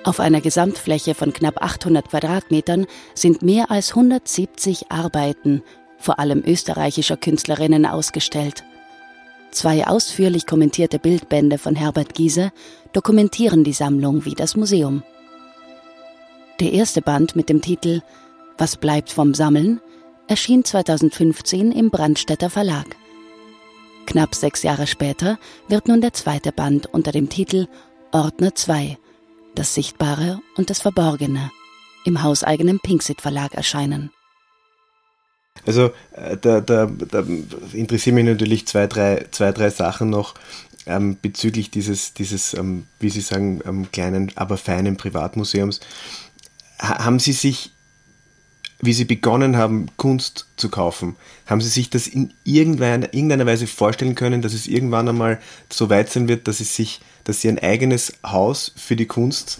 Auf 0.04 0.20
einer 0.20 0.40
Gesamtfläche 0.40 1.16
von 1.16 1.32
knapp 1.32 1.60
800 1.60 2.08
Quadratmetern 2.08 2.86
sind 3.14 3.42
mehr 3.42 3.72
als 3.72 3.90
170 3.90 4.92
Arbeiten, 4.92 5.64
vor 5.98 6.20
allem 6.20 6.44
österreichischer 6.46 7.16
Künstlerinnen, 7.16 7.84
ausgestellt. 7.84 8.62
Zwei 9.50 9.86
ausführlich 9.86 10.46
kommentierte 10.46 10.98
Bildbände 10.98 11.58
von 11.58 11.74
Herbert 11.74 12.14
Giese 12.14 12.52
dokumentieren 12.92 13.64
die 13.64 13.72
Sammlung 13.72 14.24
wie 14.24 14.34
das 14.34 14.56
Museum. 14.56 15.02
Der 16.60 16.72
erste 16.72 17.02
Band 17.02 17.36
mit 17.36 17.48
dem 17.48 17.62
Titel 17.62 18.02
Was 18.56 18.76
bleibt 18.76 19.10
vom 19.10 19.34
Sammeln 19.34 19.80
erschien 20.26 20.64
2015 20.64 21.72
im 21.72 21.90
Brandstätter 21.90 22.50
Verlag. 22.50 22.96
Knapp 24.06 24.34
sechs 24.34 24.62
Jahre 24.62 24.86
später 24.86 25.38
wird 25.68 25.88
nun 25.88 26.00
der 26.00 26.12
zweite 26.12 26.52
Band 26.52 26.86
unter 26.86 27.12
dem 27.12 27.28
Titel 27.28 27.68
Ordner 28.10 28.54
2, 28.54 28.98
das 29.54 29.74
Sichtbare 29.74 30.40
und 30.56 30.70
das 30.70 30.80
Verborgene, 30.80 31.50
im 32.04 32.22
hauseigenen 32.22 32.80
Pinksit 32.80 33.20
Verlag 33.20 33.54
erscheinen. 33.54 34.10
Also 35.66 35.92
äh, 36.12 36.36
da, 36.40 36.60
da, 36.60 36.86
da 36.86 37.24
interessieren 37.72 38.14
mich 38.14 38.24
natürlich 38.24 38.66
zwei, 38.66 38.86
drei, 38.86 39.26
zwei, 39.30 39.52
drei 39.52 39.70
Sachen 39.70 40.10
noch 40.10 40.34
ähm, 40.86 41.16
bezüglich 41.20 41.70
dieses, 41.70 42.14
dieses 42.14 42.54
ähm, 42.54 42.86
wie 42.98 43.10
Sie 43.10 43.20
sagen, 43.20 43.60
ähm, 43.66 43.90
kleinen, 43.92 44.32
aber 44.36 44.56
feinen 44.56 44.96
Privatmuseums. 44.96 45.80
Ha 46.80 47.04
haben 47.04 47.18
Sie 47.18 47.32
sich, 47.32 47.72
wie 48.80 48.92
Sie 48.92 49.04
begonnen 49.04 49.56
haben, 49.56 49.86
Kunst 49.96 50.46
zu 50.56 50.68
kaufen, 50.70 51.16
haben 51.46 51.60
Sie 51.60 51.68
sich 51.68 51.90
das 51.90 52.06
in 52.06 52.32
irgendeiner, 52.44 53.12
irgendeiner 53.12 53.46
Weise 53.46 53.66
vorstellen 53.66 54.14
können, 54.14 54.42
dass 54.42 54.54
es 54.54 54.66
irgendwann 54.66 55.08
einmal 55.08 55.40
so 55.70 55.90
weit 55.90 56.10
sein 56.10 56.28
wird, 56.28 56.48
dass, 56.48 56.60
es 56.60 56.74
sich, 56.74 57.00
dass 57.24 57.40
Sie 57.40 57.48
ein 57.48 57.58
eigenes 57.58 58.14
Haus 58.24 58.72
für 58.76 58.96
die 58.96 59.06
Kunst 59.06 59.58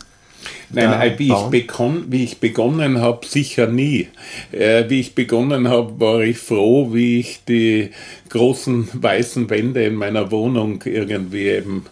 Nein, 0.70 1.14
wie, 1.18 1.28
ich 1.28 1.42
begon, 1.50 2.04
wie 2.08 2.24
ich 2.24 2.38
begonnen 2.38 3.00
habe, 3.00 3.26
sicher 3.26 3.66
nie. 3.66 4.08
Äh, 4.52 4.84
wie 4.88 5.00
ich 5.00 5.14
begonnen 5.14 5.68
habe, 5.68 5.98
war 5.98 6.20
ich 6.20 6.38
froh, 6.38 6.92
wie 6.92 7.20
ich 7.20 7.40
die 7.48 7.90
großen 8.28 8.88
weißen 8.92 9.48
Wände 9.48 9.84
in 9.84 9.94
meiner 9.94 10.30
Wohnung 10.30 10.82
irgendwie 10.84 11.48
eben 11.48 11.86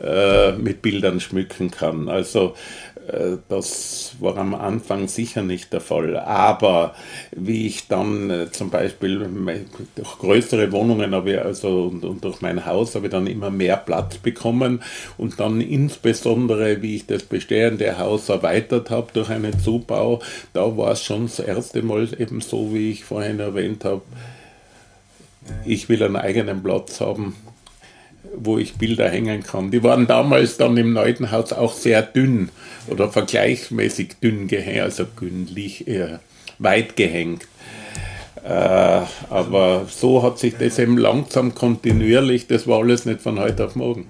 äh, 0.00 0.52
mit 0.52 0.82
Bildern 0.82 1.20
schmücken 1.20 1.70
kann. 1.70 2.08
Also 2.08 2.54
das 3.48 4.14
war 4.20 4.36
am 4.36 4.54
Anfang 4.54 5.08
sicher 5.08 5.42
nicht 5.42 5.72
der 5.72 5.80
Fall. 5.80 6.16
Aber 6.16 6.94
wie 7.32 7.66
ich 7.66 7.88
dann 7.88 8.30
äh, 8.30 8.50
zum 8.50 8.70
Beispiel 8.70 9.26
durch 9.94 10.18
größere 10.18 10.72
Wohnungen 10.72 11.14
habe 11.14 11.32
ich 11.32 11.40
also 11.40 11.90
und, 12.02 12.24
durch 12.24 12.40
mein 12.40 12.64
Haus 12.66 12.94
habe 12.94 13.06
ich 13.06 13.12
dann 13.12 13.26
immer 13.26 13.50
mehr 13.50 13.76
Platz 13.76 14.18
bekommen 14.18 14.82
und 15.18 15.40
dann 15.40 15.60
insbesondere, 15.60 16.82
wie 16.82 16.96
ich 16.96 17.06
das 17.06 17.22
bestehende 17.24 17.98
Haus 17.98 18.28
erweitert 18.28 18.90
habe 18.90 19.12
durch 19.12 19.30
einen 19.30 19.58
Zubau, 19.58 20.20
da 20.52 20.76
war 20.76 20.92
es 20.92 21.02
schon 21.02 21.26
das 21.26 21.40
erste 21.40 21.82
Mal 21.82 22.08
eben 22.18 22.40
so, 22.40 22.72
wie 22.72 22.92
ich 22.92 23.04
vorhin 23.04 23.40
erwähnt 23.40 23.84
habe, 23.84 24.02
ich 25.64 25.88
will 25.88 26.02
einen 26.02 26.16
eigenen 26.16 26.62
Platz 26.62 27.00
haben 27.00 27.34
wo 28.36 28.58
ich 28.58 28.74
Bilder 28.74 29.08
hängen 29.08 29.42
kann. 29.42 29.70
Die 29.70 29.82
waren 29.82 30.06
damals 30.06 30.56
dann 30.56 30.76
im 30.76 30.92
neuen 30.92 31.30
Haus 31.30 31.52
auch 31.52 31.74
sehr 31.74 32.02
dünn 32.02 32.50
oder 32.88 33.10
vergleichsmäßig 33.10 34.16
dünn 34.22 34.48
gehängt, 34.48 34.80
also 34.80 35.04
gündlich, 35.16 35.86
äh, 35.88 36.18
weit 36.58 36.96
gehängt. 36.96 37.46
Äh, 38.44 39.02
aber 39.30 39.86
so 39.88 40.22
hat 40.22 40.38
sich 40.38 40.56
das 40.56 40.78
eben 40.78 40.98
langsam 40.98 41.54
kontinuierlich, 41.54 42.46
das 42.46 42.66
war 42.66 42.80
alles 42.80 43.04
nicht 43.04 43.20
von 43.20 43.38
heute 43.38 43.66
auf 43.66 43.76
morgen. 43.76 44.06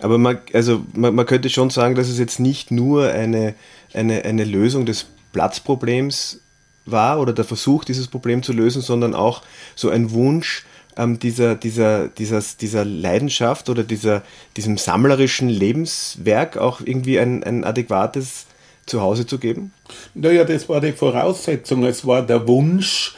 Aber 0.00 0.16
man, 0.18 0.38
also 0.52 0.84
man, 0.94 1.14
man 1.14 1.26
könnte 1.26 1.50
schon 1.50 1.70
sagen, 1.70 1.94
dass 1.94 2.08
es 2.08 2.18
jetzt 2.18 2.40
nicht 2.40 2.70
nur 2.70 3.10
eine, 3.10 3.54
eine, 3.92 4.24
eine 4.24 4.44
Lösung 4.44 4.86
des 4.86 5.06
Platzproblems 5.32 6.40
war 6.86 7.20
oder 7.20 7.32
der 7.32 7.44
Versuch, 7.44 7.84
dieses 7.84 8.08
Problem 8.08 8.42
zu 8.42 8.52
lösen, 8.52 8.80
sondern 8.80 9.14
auch 9.14 9.42
so 9.74 9.90
ein 9.90 10.12
Wunsch, 10.12 10.64
ähm, 10.98 11.18
dieser, 11.18 11.54
dieser, 11.54 12.08
dieser, 12.08 12.42
dieser 12.60 12.84
Leidenschaft 12.84 13.70
oder 13.70 13.84
dieser, 13.84 14.22
diesem 14.56 14.76
sammlerischen 14.76 15.48
Lebenswerk 15.48 16.58
auch 16.58 16.80
irgendwie 16.84 17.18
ein, 17.18 17.42
ein 17.44 17.64
adäquates 17.64 18.46
Zuhause 18.84 19.26
zu 19.26 19.38
geben? 19.38 19.72
Naja, 20.14 20.44
das 20.44 20.68
war 20.68 20.80
die 20.80 20.92
Voraussetzung. 20.92 21.84
Es 21.84 22.06
war 22.06 22.22
der 22.22 22.46
Wunsch, 22.48 23.14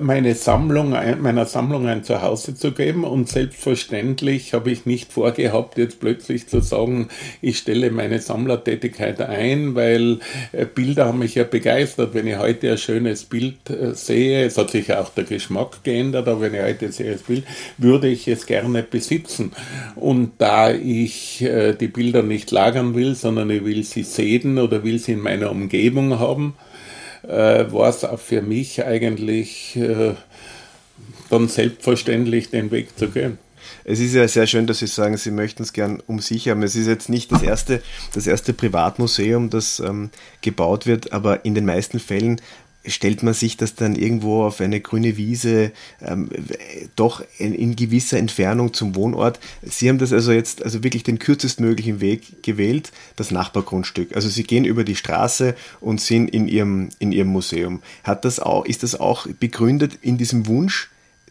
meine 0.00 0.34
Sammlung, 0.34 0.90
meiner 0.90 1.46
Sammlung 1.46 1.86
ein 1.86 2.04
Zuhause 2.04 2.54
zu 2.54 2.72
geben. 2.72 3.04
Und 3.04 3.28
selbstverständlich 3.28 4.52
habe 4.52 4.70
ich 4.70 4.84
nicht 4.84 5.12
vorgehabt, 5.12 5.78
jetzt 5.78 5.98
plötzlich 5.98 6.46
zu 6.46 6.60
sagen, 6.60 7.08
ich 7.40 7.58
stelle 7.58 7.90
meine 7.90 8.20
Sammlertätigkeit 8.20 9.20
ein, 9.22 9.74
weil 9.74 10.18
äh, 10.52 10.66
Bilder 10.66 11.06
haben 11.06 11.20
mich 11.20 11.36
ja 11.36 11.44
begeistert. 11.44 12.12
Wenn 12.12 12.26
ich 12.26 12.36
heute 12.36 12.72
ein 12.72 12.78
schönes 12.78 13.24
Bild 13.24 13.70
äh, 13.70 13.94
sehe, 13.94 14.44
es 14.44 14.58
hat 14.58 14.70
sich 14.70 14.92
auch 14.92 15.08
der 15.08 15.24
Geschmack 15.24 15.82
geändert, 15.82 16.28
aber 16.28 16.42
wenn 16.42 16.54
ich 16.54 16.62
heute 16.62 16.86
ein 16.86 16.92
schönes 16.92 17.22
Bild, 17.22 17.44
würde 17.78 18.08
ich 18.08 18.28
es 18.28 18.44
gerne 18.44 18.82
besitzen. 18.82 19.52
Und 19.94 20.32
da 20.38 20.70
ich 20.72 21.44
die 21.80 21.88
Bilder 21.88 22.22
nicht 22.22 22.50
lagern 22.50 22.94
will, 22.94 23.14
sondern 23.14 23.50
ich 23.50 23.64
will 23.64 23.82
sie 23.84 24.02
sehen 24.02 24.58
oder 24.58 24.84
will 24.84 24.98
sie 24.98 25.12
in 25.12 25.20
meiner 25.20 25.50
Umgebung 25.50 26.18
haben, 26.18 26.54
äh, 27.28 27.72
war 27.72 27.88
es 27.88 28.04
auch 28.04 28.20
für 28.20 28.42
mich 28.42 28.84
eigentlich 28.84 29.76
äh, 29.76 30.14
dann 31.30 31.48
selbstverständlich, 31.48 32.50
den 32.50 32.70
Weg 32.70 32.98
zu 32.98 33.08
gehen. 33.08 33.38
Es 33.84 34.00
ist 34.00 34.14
ja 34.14 34.26
sehr 34.26 34.46
schön, 34.46 34.66
dass 34.66 34.80
Sie 34.80 34.86
sagen, 34.86 35.16
Sie 35.16 35.30
möchten 35.30 35.62
es 35.62 35.72
gern 35.72 36.02
um 36.06 36.20
sich 36.20 36.48
haben. 36.48 36.62
Es 36.62 36.76
ist 36.76 36.86
jetzt 36.86 37.08
nicht 37.08 37.32
das 37.32 37.42
erste, 37.42 37.82
das 38.14 38.26
erste 38.26 38.52
Privatmuseum, 38.52 39.50
das 39.50 39.80
ähm, 39.80 40.10
gebaut 40.40 40.86
wird, 40.86 41.12
aber 41.12 41.44
in 41.44 41.54
den 41.54 41.64
meisten 41.64 41.98
Fällen 41.98 42.40
stellt 42.86 43.22
man 43.22 43.34
sich 43.34 43.56
das 43.56 43.74
dann 43.74 43.94
irgendwo 43.94 44.44
auf 44.44 44.60
eine 44.60 44.80
grüne 44.80 45.16
Wiese, 45.16 45.72
ähm, 46.00 46.30
doch 46.94 47.22
in, 47.38 47.54
in, 47.54 47.76
gewisser 47.76 48.18
Entfernung 48.18 48.72
zum 48.72 48.94
Wohnort. 48.94 49.38
Sie 49.62 49.88
haben 49.88 49.98
das 49.98 50.12
also 50.12 50.32
jetzt 50.32 50.62
also 50.62 50.82
wirklich 50.82 51.02
den 51.02 51.18
kürzestmöglichen 51.18 52.00
Weg 52.00 52.42
gewählt, 52.42 52.92
das 53.16 53.30
Nachbargrundstück. 53.30 54.14
Also 54.14 54.28
Sie 54.28 54.44
gehen 54.44 54.64
über 54.64 54.84
die 54.84 54.96
Straße 54.96 55.54
und 55.80 56.00
sind 56.00 56.28
in 56.30 56.48
Ihrem, 56.48 56.88
in 56.98 57.12
Ihrem 57.12 57.28
Museum. 57.28 57.82
Hat 58.02 58.24
das 58.24 58.40
auch, 58.40 58.64
ist 58.64 58.82
das 58.82 58.98
auch 58.98 59.26
begründet 59.26 59.98
in 60.02 60.18
diesem 60.18 60.46
Wunsch, 60.46 60.90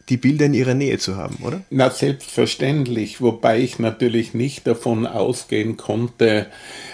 die 0.09 0.17
Bilder 0.17 0.45
in 0.45 0.53
ihrer 0.53 0.73
Nähe 0.73 0.99
zu 0.99 1.17
haben, 1.17 1.37
oder? 1.41 1.61
Na, 1.69 1.89
selbstverständlich, 1.89 3.21
wobei 3.21 3.59
ich 3.59 3.79
natürlich 3.79 4.33
nicht 4.33 4.67
davon 4.67 5.07
ausgehen 5.07 5.77
konnte, 5.77 6.47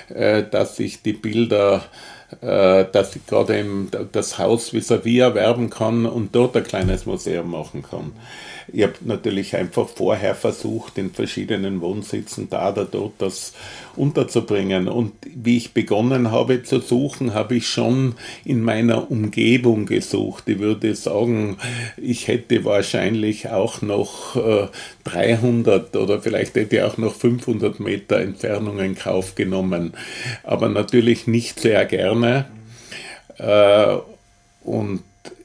äh, 0.10 0.44
dass 0.50 0.80
ich 0.80 1.02
die 1.02 1.14
Bilder 1.14 1.84
dass 2.40 3.16
ich 3.16 3.26
gerade 3.26 3.66
das 4.12 4.38
Haus 4.38 4.72
vis-à-vis 4.72 5.04
-vis 5.04 5.22
erwerben 5.22 5.70
kann 5.70 6.06
und 6.06 6.34
dort 6.34 6.56
ein 6.56 6.64
kleines 6.64 7.06
Museum 7.06 7.52
machen 7.52 7.84
kann. 7.84 8.14
Ich 8.74 8.84
habe 8.84 8.94
natürlich 9.02 9.56
einfach 9.56 9.88
vorher 9.88 10.36
versucht, 10.36 10.98
in 10.98 11.12
verschiedenen 11.12 11.82
Wohnsitzen 11.82 12.50
da 12.50 12.72
oder 12.72 12.86
dort 12.86 13.14
das 13.20 13.54
unterzubringen. 13.96 14.88
Und 14.88 15.14
wie 15.24 15.58
ich 15.58 15.74
begonnen 15.74 16.32
habe 16.32 16.64
zu 16.64 16.80
suchen, 16.80 17.34
habe 17.34 17.56
ich 17.56 17.68
schon 17.68 18.16
in 18.46 18.62
meiner 18.62 19.12
Umgebung 19.12 19.86
gesucht. 19.86 20.46
Ich 20.48 20.60
würde 20.60 20.96
sagen, 20.96 21.58
ich 21.98 22.28
hätte 22.28 22.64
wahrscheinlich 22.64 23.50
auch 23.50 23.82
noch 23.82 24.38
300 25.04 25.96
oder 25.96 26.22
vielleicht 26.22 26.56
hätte 26.56 26.78
ich 26.78 26.82
auch 26.82 26.98
noch 26.98 27.14
500 27.14 27.80
Meter 27.80 28.20
Entfernung 28.20 28.80
in 28.80 28.96
Kauf 28.96 29.36
genommen. 29.36 29.94
Aber 30.44 30.70
natürlich 30.70 31.28
nicht 31.28 31.60
sehr 31.60 31.86
gerne. 31.86 32.46
Äh, 33.38 33.98
und 34.64 35.02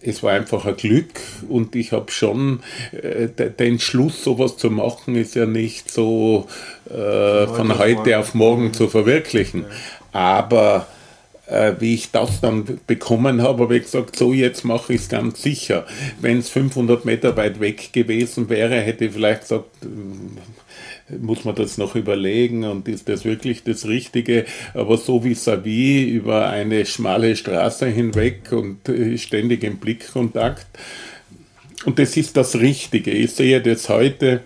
es 0.07 0.23
war 0.23 0.33
einfach 0.33 0.65
ein 0.65 0.77
Glück 0.77 1.21
und 1.49 1.75
ich 1.75 1.93
habe 1.93 2.11
schon 2.11 2.61
äh, 2.93 3.29
der 3.29 3.67
Entschluss, 3.67 4.23
sowas 4.23 4.57
zu 4.57 4.71
machen, 4.71 5.17
ist 5.17 5.35
ja 5.35 5.47
nicht 5.47 5.91
so 5.91 6.47
äh, 6.89 7.47
von 7.47 7.79
heute 7.79 8.19
auf 8.19 8.35
morgen 8.35 8.73
zu 8.73 8.89
verwirklichen. 8.89 9.67
Aber 10.13 10.87
äh, 11.47 11.73
wie 11.79 11.95
ich 11.95 12.11
das 12.11 12.41
dann 12.41 12.81
bekommen 12.87 13.43
habe, 13.43 13.65
habe 13.65 13.77
ich 13.77 13.85
gesagt, 13.85 14.17
so 14.17 14.33
jetzt 14.33 14.65
mache 14.65 14.95
ich 14.95 15.03
es 15.03 15.09
ganz 15.09 15.43
sicher. 15.43 15.87
Wenn 16.21 16.39
es 16.39 16.49
500 16.49 17.05
Meter 17.05 17.37
weit 17.37 17.61
weg 17.61 17.93
gewesen 17.93 18.49
wäre, 18.49 18.81
hätte 18.81 19.07
ich 19.07 19.13
vielleicht 19.13 19.43
gesagt, 19.43 19.67
muss 21.21 21.45
man 21.45 21.55
das 21.55 21.79
noch 21.79 21.95
überlegen 21.95 22.65
und 22.65 22.89
ist 22.89 23.09
das 23.09 23.25
wirklich 23.25 23.63
das 23.63 23.87
Richtige. 23.87 24.45
Aber 24.75 24.99
so 24.99 25.21
vis-à-vis 25.23 26.09
über 26.09 26.49
eine 26.49 26.85
schmale 26.87 27.37
Straße 27.37 27.87
hinweg 27.87 28.53
und 28.53 28.89
äh, 28.89 29.17
ständig 29.19 29.63
im 29.63 29.79
Blickkontakt. 29.79 30.67
Und 31.85 31.99
das 31.99 32.17
ist 32.17 32.37
das 32.37 32.57
Richtige. 32.57 33.13
Ich 33.13 33.33
sehe 33.33 33.61
das 33.61 33.89
heute 33.89 34.43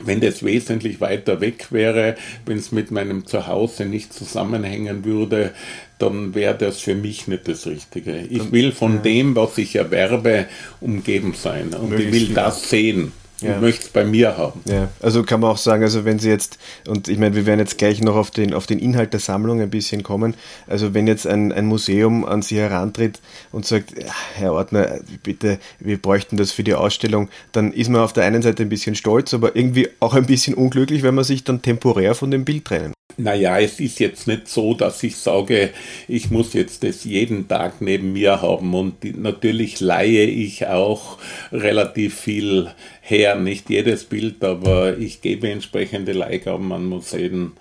wenn 0.00 0.20
das 0.20 0.44
wesentlich 0.44 1.00
weiter 1.00 1.40
weg 1.40 1.68
wäre, 1.70 2.16
wenn 2.44 2.58
es 2.58 2.70
mit 2.70 2.90
meinem 2.90 3.26
Zuhause 3.26 3.86
nicht 3.86 4.12
zusammenhängen 4.12 5.06
würde, 5.06 5.52
dann 5.98 6.34
wäre 6.34 6.54
das 6.54 6.80
für 6.80 6.94
mich 6.94 7.28
nicht 7.28 7.48
das 7.48 7.66
Richtige. 7.66 8.18
Ich 8.28 8.52
will 8.52 8.72
von 8.72 9.02
dem, 9.02 9.34
was 9.36 9.56
ich 9.56 9.76
erwerbe, 9.76 10.46
umgeben 10.80 11.34
sein 11.34 11.72
und 11.72 11.98
ich 11.98 12.12
will 12.12 12.34
das 12.34 12.68
sehen 12.68 13.12
ja. 13.40 13.60
möchte 13.60 13.84
es 13.84 13.88
bei 13.90 14.04
mir 14.04 14.36
haben. 14.36 14.60
Ja, 14.64 14.88
also 15.00 15.22
kann 15.22 15.40
man 15.40 15.50
auch 15.50 15.58
sagen, 15.58 15.82
also 15.82 16.04
wenn 16.04 16.18
Sie 16.18 16.28
jetzt, 16.28 16.58
und 16.86 17.08
ich 17.08 17.18
meine, 17.18 17.34
wir 17.34 17.46
werden 17.46 17.60
jetzt 17.60 17.78
gleich 17.78 18.00
noch 18.00 18.16
auf 18.16 18.30
den, 18.30 18.54
auf 18.54 18.66
den 18.66 18.78
Inhalt 18.78 19.12
der 19.12 19.20
Sammlung 19.20 19.60
ein 19.60 19.70
bisschen 19.70 20.02
kommen, 20.02 20.34
also 20.66 20.94
wenn 20.94 21.06
jetzt 21.06 21.26
ein, 21.26 21.52
ein 21.52 21.66
Museum 21.66 22.24
an 22.24 22.42
Sie 22.42 22.58
herantritt 22.58 23.20
und 23.52 23.66
sagt, 23.66 23.94
Herr 24.34 24.52
Ordner, 24.52 25.00
bitte, 25.22 25.58
wir 25.78 26.00
bräuchten 26.00 26.36
das 26.36 26.52
für 26.52 26.64
die 26.64 26.74
Ausstellung, 26.74 27.28
dann 27.52 27.72
ist 27.72 27.90
man 27.90 28.00
auf 28.00 28.12
der 28.12 28.24
einen 28.24 28.42
Seite 28.42 28.62
ein 28.62 28.68
bisschen 28.68 28.94
stolz, 28.94 29.34
aber 29.34 29.56
irgendwie 29.56 29.88
auch 30.00 30.14
ein 30.14 30.26
bisschen 30.26 30.54
unglücklich, 30.54 31.02
wenn 31.02 31.14
man 31.14 31.24
sich 31.24 31.44
dann 31.44 31.62
temporär 31.62 32.14
von 32.14 32.30
dem 32.30 32.44
Bild 32.44 32.64
trennen 32.64 32.95
naja, 33.18 33.58
es 33.58 33.80
ist 33.80 33.98
jetzt 33.98 34.26
nicht 34.26 34.48
so, 34.48 34.74
dass 34.74 35.02
ich 35.02 35.16
sage, 35.16 35.70
ich 36.06 36.30
muss 36.30 36.52
jetzt 36.52 36.84
das 36.84 37.04
jeden 37.04 37.48
Tag 37.48 37.80
neben 37.80 38.12
mir 38.12 38.42
haben. 38.42 38.74
Und 38.74 39.02
natürlich 39.18 39.80
leihe 39.80 40.24
ich 40.26 40.66
auch 40.66 41.18
relativ 41.50 42.14
viel 42.14 42.70
her. 43.00 43.36
Nicht 43.36 43.70
jedes 43.70 44.04
Bild, 44.04 44.44
aber 44.44 44.98
ich 44.98 45.22
gebe 45.22 45.48
entsprechende 45.50 46.12
Leihgaben 46.12 46.72
an 46.72 46.86
Museen. 46.86 47.52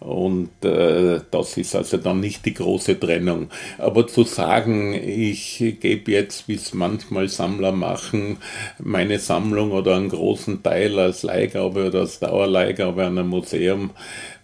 Und 0.00 0.62
äh, 0.66 1.20
das 1.30 1.56
ist 1.56 1.74
also 1.74 1.96
dann 1.96 2.20
nicht 2.20 2.44
die 2.44 2.52
große 2.52 3.00
Trennung. 3.00 3.48
Aber 3.78 4.06
zu 4.06 4.24
sagen, 4.24 4.92
ich 4.92 5.64
gebe 5.80 6.12
jetzt, 6.12 6.46
wie 6.46 6.56
es 6.56 6.74
manchmal 6.74 7.28
Sammler 7.28 7.72
machen, 7.72 8.36
meine 8.78 9.18
Sammlung 9.18 9.72
oder 9.72 9.96
einen 9.96 10.10
großen 10.10 10.62
Teil 10.62 10.98
als 10.98 11.22
Leihgabe 11.22 11.86
oder 11.86 12.00
als 12.00 12.20
Dauerleihgabe 12.20 13.06
an 13.06 13.18
ein 13.18 13.28
Museum, 13.28 13.92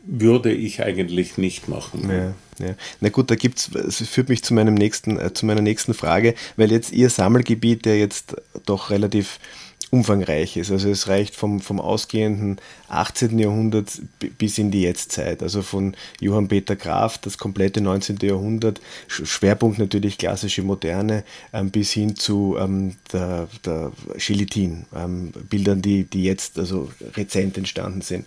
würde 0.05 0.53
ich 0.53 0.83
eigentlich 0.83 1.39
nicht 1.39 1.69
machen. 1.69 2.09
Ja, 2.11 2.67
ja. 2.67 2.75
Na 3.01 3.09
gut, 3.09 3.31
da 3.31 3.35
gibt's, 3.35 3.71
es 3.75 3.99
führt 4.09 4.29
mich 4.29 4.43
zu 4.43 4.55
meinem 4.55 4.75
nächsten, 4.75 5.19
äh, 5.19 5.33
zu 5.33 5.47
meiner 5.47 5.63
nächsten 5.63 5.95
Frage, 5.95 6.35
weil 6.57 6.71
jetzt 6.71 6.93
Ihr 6.93 7.11
Sammelgebiet 7.11 7.87
ja 7.87 7.95
jetzt 7.95 8.37
doch 8.67 8.91
relativ 8.91 9.39
umfangreich 9.91 10.57
ist. 10.57 10.71
Also 10.71 10.89
es 10.89 11.09
reicht 11.09 11.35
vom, 11.35 11.61
vom 11.61 11.81
ausgehenden 11.81 12.61
18. 12.89 13.39
Jahrhundert 13.39 13.91
bis 14.39 14.59
in 14.59 14.71
die 14.71 14.83
Jetztzeit. 14.83 15.43
Also 15.43 15.63
von 15.63 15.97
Johann 16.21 16.49
Peter 16.49 16.77
Graf, 16.77 17.19
das 17.19 17.39
komplette 17.39 17.81
19. 17.81 18.19
Jahrhundert, 18.23 18.81
Schwerpunkt 19.09 19.79
natürlich 19.79 20.17
klassische 20.17 20.63
Moderne, 20.63 21.25
ähm, 21.53 21.71
bis 21.71 21.91
hin 21.91 22.15
zu 22.15 22.57
ähm, 22.59 22.95
der, 23.13 23.49
der 23.65 23.91
Gelatin, 24.17 24.87
ähm, 24.95 25.33
Bildern, 25.49 25.83
die, 25.83 26.05
die 26.05 26.23
jetzt 26.23 26.59
also 26.59 26.91
rezent 27.17 27.59
entstanden 27.59 28.03
sind. 28.03 28.27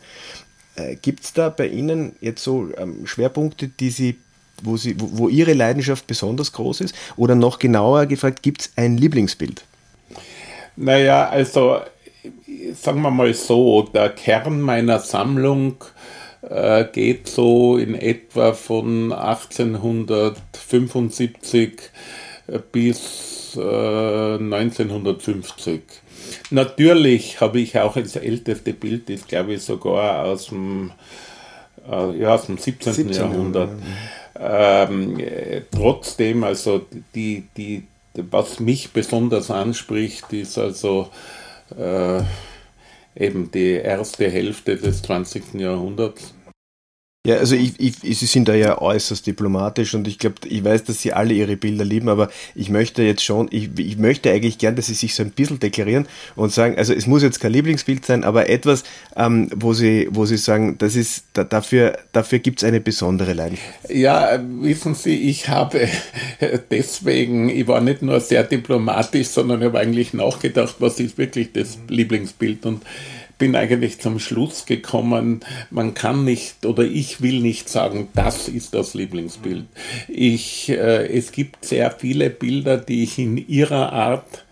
Äh, 0.75 0.95
Gibt 0.95 1.23
es 1.23 1.33
da 1.33 1.49
bei 1.49 1.67
Ihnen 1.67 2.15
jetzt 2.21 2.43
so 2.43 2.69
ähm, 2.77 3.05
Schwerpunkte, 3.05 3.67
die 3.67 3.89
Sie, 3.89 4.17
wo, 4.61 4.77
Sie, 4.77 4.99
wo, 4.99 5.17
wo 5.17 5.29
Ihre 5.29 5.53
Leidenschaft 5.53 6.07
besonders 6.07 6.51
groß 6.53 6.81
ist? 6.81 6.95
Oder 7.15 7.35
noch 7.35 7.59
genauer 7.59 8.05
gefragt, 8.05 8.43
gibt 8.43 8.61
es 8.61 8.71
ein 8.75 8.97
Lieblingsbild? 8.97 9.63
Naja, 10.75 11.29
also 11.29 11.81
sagen 12.73 13.01
wir 13.01 13.11
mal 13.11 13.33
so, 13.33 13.83
der 13.83 14.09
Kern 14.09 14.59
meiner 14.61 14.99
Sammlung 14.99 15.77
äh, 16.41 16.85
geht 16.91 17.27
so 17.27 17.77
in 17.77 17.95
etwa 17.95 18.53
von 18.53 19.13
1875 19.13 21.79
bis 22.71 23.57
äh, 23.57 24.35
1950. 24.35 25.81
Natürlich 26.49 27.41
habe 27.41 27.59
ich 27.59 27.77
auch 27.79 27.95
das 27.95 28.15
älteste 28.15 28.73
Bild, 28.73 29.09
das 29.09 29.27
glaube 29.27 29.53
ich 29.53 29.63
sogar 29.63 30.23
aus 30.25 30.47
dem, 30.47 30.91
äh, 31.89 32.19
ja, 32.19 32.35
aus 32.35 32.45
dem 32.45 32.57
17. 32.57 32.93
17. 32.93 33.13
Jahrhundert. 33.15 33.69
Ähm, 34.39 35.19
äh, 35.19 35.61
trotzdem, 35.71 36.43
also 36.43 36.85
die, 37.13 37.45
die, 37.55 37.83
was 38.15 38.59
mich 38.59 38.91
besonders 38.91 39.51
anspricht, 39.51 40.31
ist 40.33 40.57
also 40.57 41.09
äh, 41.77 42.21
eben 43.15 43.51
die 43.51 43.73
erste 43.73 44.29
Hälfte 44.29 44.77
des 44.77 45.01
20. 45.03 45.55
Jahrhunderts. 45.55 46.33
Ja, 47.25 47.37
also 47.37 47.55
ich, 47.55 47.79
ich, 47.79 48.19
Sie 48.19 48.25
sind 48.25 48.49
da 48.49 48.53
ja 48.53 48.81
äußerst 48.81 49.25
diplomatisch 49.25 49.93
und 49.93 50.09
ich 50.09 50.19
glaube, 50.19 50.35
ich 50.45 50.61
weiß, 50.61 50.83
dass 50.83 51.01
Sie 51.01 51.13
alle 51.13 51.33
Ihre 51.33 51.55
Bilder 51.55 51.85
lieben, 51.85 52.09
aber 52.09 52.29
ich 52.53 52.69
möchte 52.69 53.01
jetzt 53.01 53.23
schon, 53.23 53.47
ich, 53.49 53.69
ich 53.77 53.97
möchte 53.97 54.29
eigentlich 54.29 54.57
gern, 54.57 54.75
dass 54.75 54.87
Sie 54.87 54.93
sich 54.93 55.15
so 55.15 55.23
ein 55.23 55.31
bisschen 55.31 55.57
deklarieren 55.57 56.05
und 56.35 56.51
sagen, 56.51 56.77
also 56.77 56.93
es 56.93 57.07
muss 57.07 57.23
jetzt 57.23 57.39
kein 57.39 57.53
Lieblingsbild 57.53 58.05
sein, 58.05 58.25
aber 58.25 58.49
etwas, 58.49 58.83
ähm, 59.15 59.49
wo 59.55 59.73
Sie, 59.73 60.09
wo 60.11 60.25
Sie 60.25 60.35
sagen, 60.35 60.77
das 60.79 60.97
ist 60.97 61.23
da, 61.31 61.45
dafür, 61.45 61.97
dafür 62.11 62.39
gibt 62.39 62.61
es 62.61 62.67
eine 62.67 62.81
besondere 62.81 63.31
Leidenschaft. 63.31 63.69
Ja, 63.87 64.43
wissen 64.59 64.93
Sie, 64.93 65.15
ich 65.15 65.47
habe 65.47 65.87
deswegen, 66.71 67.47
ich 67.47 67.65
war 67.69 67.79
nicht 67.79 68.01
nur 68.01 68.19
sehr 68.19 68.43
diplomatisch, 68.43 69.29
sondern 69.29 69.61
ich 69.61 69.67
habe 69.67 69.79
eigentlich 69.79 70.13
nachgedacht, 70.13 70.75
was 70.79 70.99
ist 70.99 71.17
wirklich 71.17 71.53
das 71.53 71.77
Lieblingsbild 71.87 72.65
und 72.65 72.81
bin 73.37 73.55
eigentlich 73.55 73.99
zum 73.99 74.19
Schluss 74.19 74.65
gekommen, 74.65 75.41
man 75.69 75.93
kann 75.93 76.23
nicht 76.23 76.65
oder 76.65 76.83
ich 76.83 77.21
will 77.21 77.39
nicht 77.39 77.69
sagen, 77.69 78.09
das 78.13 78.47
ist 78.47 78.73
das 78.73 78.93
Lieblingsbild. 78.93 79.65
Ich, 80.07 80.69
äh, 80.69 81.07
es 81.07 81.31
gibt 81.31 81.65
sehr 81.65 81.91
viele 81.91 82.29
Bilder, 82.29 82.77
die 82.77 83.03
ich 83.03 83.19
in 83.19 83.37
ihrer 83.37 83.91
Art 83.91 84.45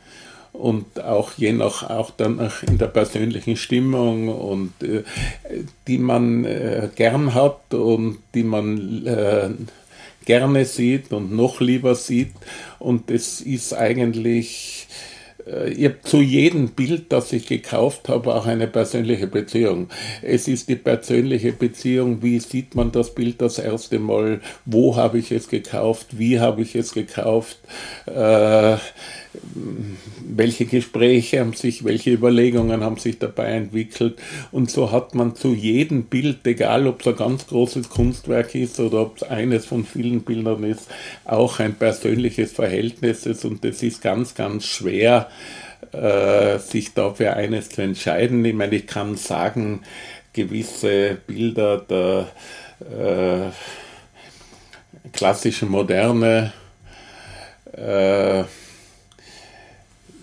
und 0.54 1.02
auch 1.02 1.34
je 1.38 1.54
nach 1.54 1.90
auch 1.90 2.12
dann 2.12 2.52
in 2.68 2.78
der 2.78 2.88
persönlichen 2.88 3.56
Stimmung 3.56 4.28
und 4.28 4.74
äh, 4.84 5.04
die 5.88 5.98
man 5.98 6.46
äh, 6.46 6.90
gern 6.96 7.34
hat 7.34 7.74
und 7.74 8.18
die 8.36 8.44
man 8.44 9.08
äh, 9.08 9.50
gerne 10.26 10.66
sieht 10.66 11.12
und 11.14 11.34
noch 11.34 11.62
lieber 11.62 11.96
sieht 11.96 12.34
und 12.80 13.10
es 13.10 13.42
ist 13.42 13.74
eigentlich 13.74 14.88
ich 15.46 15.86
habe 15.86 16.02
zu 16.04 16.22
jedem 16.22 16.70
Bild, 16.70 17.12
das 17.12 17.34
ich 17.34 17.48
gekauft 17.48 18.10
habe, 18.10 18.34
auch 18.34 18.46
eine 18.46 18.68
persönliche 18.68 19.28
Beziehung. 19.28 19.90
Es 20.22 20.48
ist 20.48 20.70
die 20.70 20.76
persönliche 20.76 21.52
Beziehung, 21.52 22.22
wie 22.22 22.40
sieht 22.40 22.76
man 22.76 22.92
das 22.92 23.14
Bild 23.14 23.42
das 23.42 23.60
erste 23.60 24.00
Mal, 24.00 24.42
wo 24.66 24.96
habe 24.96 25.20
ich 25.20 25.32
es 25.32 25.48
gekauft, 25.48 26.18
wie 26.18 26.40
habe 26.40 26.62
ich 26.62 26.76
es 26.76 26.94
gekauft, 26.94 27.58
äh, 28.06 28.78
welche 29.34 30.66
Gespräche 30.66 31.40
haben 31.40 31.54
sich, 31.54 31.84
welche 31.84 32.12
Überlegungen 32.12 32.84
haben 32.84 32.98
sich 32.98 33.18
dabei 33.20 33.46
entwickelt. 33.46 34.20
Und 34.52 34.70
so 34.70 34.92
hat 34.92 35.16
man 35.16 35.36
zu 35.36 35.54
jedem 35.54 36.06
Bild, 36.06 36.46
egal 36.46 36.88
ob 36.88 37.02
es 37.02 37.08
ein 37.08 37.16
ganz 37.16 37.48
großes 37.48 37.90
Kunstwerk 37.90 38.56
ist 38.56 38.80
oder 38.80 39.02
ob 39.02 39.18
es 39.18 39.24
eines 39.24 39.66
von 39.66 39.86
vielen 39.86 40.24
Bildern 40.24 40.64
ist, 40.64 40.90
auch 41.26 41.60
ein 41.60 41.76
persönliches 41.76 42.52
Verhältnis 42.52 43.26
ist. 43.26 43.46
Und 43.46 43.64
das 43.64 43.82
ist 43.84 44.02
ganz, 44.02 44.36
ganz 44.36 44.66
schwer, 44.66 45.30
äh, 45.94 46.60
sich 46.60 46.94
dafür 46.94 47.36
eines 47.36 47.70
zu 47.70 47.82
entscheiden. 47.82 48.44
Ich 48.44 48.54
meine, 48.54 48.76
ich 48.76 48.88
kann 48.88 49.16
sagen, 49.16 49.82
gewisse 50.34 51.18
Bilder 51.26 51.78
der 51.80 52.28
äh, 52.82 53.52
klassischen 55.12 55.70
Moderne. 55.70 56.54
Äh, 57.74 58.44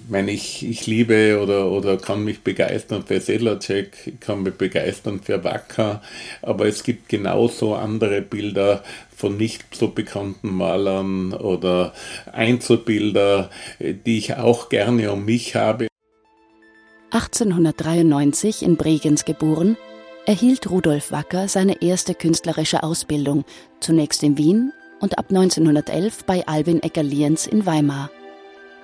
meine, 0.09 0.33
ich, 0.33 0.65
ich 0.67 0.87
liebe 0.87 1.41
oder, 1.43 1.71
oder 1.71 1.97
kann 1.97 2.25
mich 2.25 2.43
begeistern 2.43 3.05
für 3.05 3.21
Sedlacek, 3.21 4.07
ich 4.07 4.21
kann 4.21 4.43
mich 4.43 4.55
begeistern 4.55 5.21
für 5.21 5.43
Wacker, 5.45 6.03
aber 6.43 6.67
es 6.67 6.83
gibt 6.83 7.09
genauso 7.09 7.75
andere 7.75 8.23
Bilder 8.23 8.83
von 9.15 9.37
nicht 9.37 9.75
so 9.75 9.89
bekannten 9.89 10.51
Malern 10.51 11.33
oder 11.33 11.93
Einzelbilder, 12.33 13.51
die 13.81 14.19
ich 14.19 14.35
auch 14.35 14.69
gerne 14.69 15.13
um 15.13 15.25
mich 15.25 15.57
habe. 15.57 15.89
1893 17.11 18.63
in 18.63 18.77
Bregenz 18.77 19.25
geboren, 19.25 19.77
erhielt 20.27 20.71
Rudolf 20.71 21.11
Wacker 21.11 21.49
seine 21.49 21.81
erste 21.83 22.15
künstlerische 22.15 22.83
Ausbildung, 22.83 23.45
zunächst 23.81 24.23
in 24.23 24.37
Wien 24.37 24.73
und 25.01 25.19
ab 25.19 25.27
1911 25.31 26.25
bei 26.25 26.47
Albin 26.47 26.83
Ecker-Lienz 26.83 27.47
in 27.47 27.65
Weimar. 27.65 28.11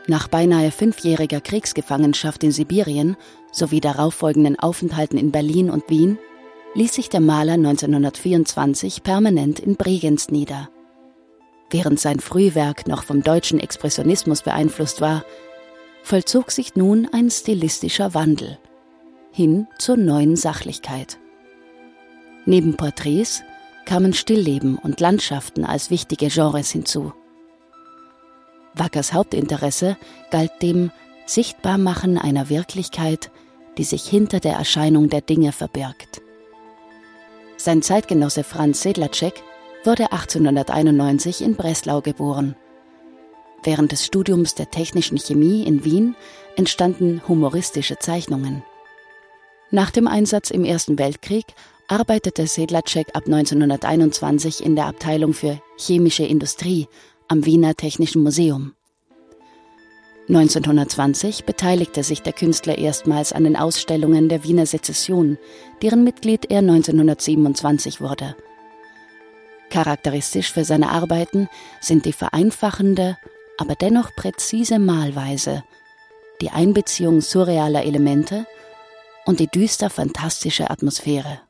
Nach 0.07 0.29
beinahe 0.29 0.71
fünfjähriger 0.71 1.41
Kriegsgefangenschaft 1.41 2.45
in 2.45 2.53
Sibirien 2.53 3.17
sowie 3.53 3.81
darauffolgenden 3.81 4.59
Aufenthalten 4.59 5.19
in 5.19 5.31
Berlin 5.31 5.71
und 5.71 5.89
Wien 5.89 6.19
ließ 6.75 6.93
sich 6.93 7.09
der 7.09 7.21
Maler 7.21 7.55
1924 7.55 9.03
permanent 9.03 9.61
in 9.61 9.77
Bregenz 9.77 10.29
nieder. 10.29 10.69
Während 11.71 11.99
sein 11.99 12.21
Frühwerk 12.21 12.87
noch 12.87 13.05
vom 13.05 13.23
deutschen 13.23 13.59
Expressionismus 13.59 14.43
beeinflusst 14.43 15.01
war, 15.01 15.25
vollzog 16.03 16.51
sich 16.51 16.77
nun 16.77 17.09
ein 17.13 17.31
stilistischer 17.31 18.13
Wandel 18.15 18.59
hin 19.33 19.67
zur 19.79 19.97
neuen 19.97 20.37
Sachlichkeit. 20.37 21.19
Neben 22.45 22.77
Porträts 22.77 23.43
kamen 23.85 24.13
Stillleben 24.13 24.79
und 24.79 25.01
Landschaften 25.01 25.65
als 25.65 25.91
wichtige 25.91 26.29
Genres 26.29 26.71
hinzu. 26.71 27.13
Wackers 28.75 29.13
Hauptinteresse 29.13 29.97
galt 30.31 30.51
dem 30.63 30.91
Sichtbarmachen 31.27 32.19
einer 32.19 32.49
Wirklichkeit, 32.49 33.31
die 33.79 33.85
sich 33.85 34.05
hinter 34.05 34.41
der 34.41 34.55
Erscheinung 34.55 35.09
der 35.09 35.21
Dinge 35.21 35.53
verbirgt. 35.53 36.21
Sein 37.57 37.83
Zeitgenosse 37.83 38.45
Franz 38.45 38.83
Sedlacek 38.83 39.43
wurde 39.85 40.13
1891 40.13 41.43
in 41.43 41.57
Breslau 41.57 42.01
geboren. 42.01 42.57
Während 43.63 43.93
des 43.93 44.05
Studiums 44.05 44.55
der 44.55 44.71
technischen 44.71 45.19
Chemie 45.19 45.63
in 45.65 45.85
Wien 45.85 46.17
entstanden 46.57 47.23
humoristische 47.27 47.99
Zeichnungen. 47.99 48.63
Nach 49.71 49.91
dem 49.91 50.07
Einsatz 50.07 50.51
im 50.51 50.65
Ersten 50.65 50.99
Weltkrieg 50.99 51.47
arbeitete 51.89 52.47
Sedlacek 52.47 53.09
ab 53.15 53.25
1921 53.27 54.65
in 54.65 54.77
der 54.77 54.87
Abteilung 54.87 55.33
für 55.33 55.61
chemische 55.79 56.25
Industrie 56.25 56.89
am 57.29 57.45
Wiener 57.47 57.75
Technischen 57.75 58.23
Museum. 58.23 58.75
1920 60.29 61.45
beteiligte 61.45 62.03
sich 62.03 62.23
der 62.23 62.33
Künstler 62.33 62.79
erstmals 62.79 63.33
an 63.33 63.45
den 63.45 63.57
Ausstellungen 63.57 64.29
der 64.29 64.43
Wiener 64.45 64.65
Sezession, 64.65 65.37
deren 65.83 66.03
Mitglied 66.03 66.51
er 66.51 66.61
1927 66.61 68.01
wurde. 68.01 68.35
Charakteristisch 69.69 70.53
für 70.53 70.65
seine 70.65 70.91
Arbeiten 70.91 71.49
sind 71.81 72.07
die 72.07 72.13
vereinfachende, 72.13 73.19
aber 73.59 73.75
dennoch 73.75 74.15
präzise 74.15 74.79
Malweise, 74.79 75.65
die 76.41 76.51
Einbeziehung 76.51 77.21
surrealer 77.21 77.85
Elemente 77.85 78.47
und 79.27 79.41
die 79.41 79.49
düster 79.49 79.91
fantastische 79.91 80.71
Atmosphäre. 80.71 81.41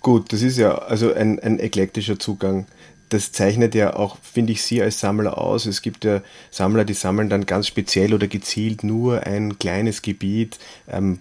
Gut, 0.00 0.32
das 0.32 0.42
ist 0.42 0.58
ja 0.58 0.76
also 0.78 1.12
ein, 1.12 1.38
ein 1.40 1.58
eklektischer 1.58 2.18
Zugang 2.18 2.66
das 3.08 3.30
zeichnet 3.32 3.74
ja 3.74 3.94
auch, 3.94 4.18
finde 4.20 4.52
ich, 4.52 4.62
Sie 4.62 4.82
als 4.82 5.00
Sammler 5.00 5.38
aus. 5.38 5.66
Es 5.66 5.82
gibt 5.82 6.04
ja 6.04 6.22
Sammler, 6.50 6.84
die 6.84 6.94
sammeln 6.94 7.28
dann 7.28 7.46
ganz 7.46 7.68
speziell 7.68 8.12
oder 8.12 8.26
gezielt 8.26 8.82
nur 8.82 9.26
ein 9.26 9.58
kleines 9.58 10.02
Gebiet, 10.02 10.58
ähm, 10.88 11.20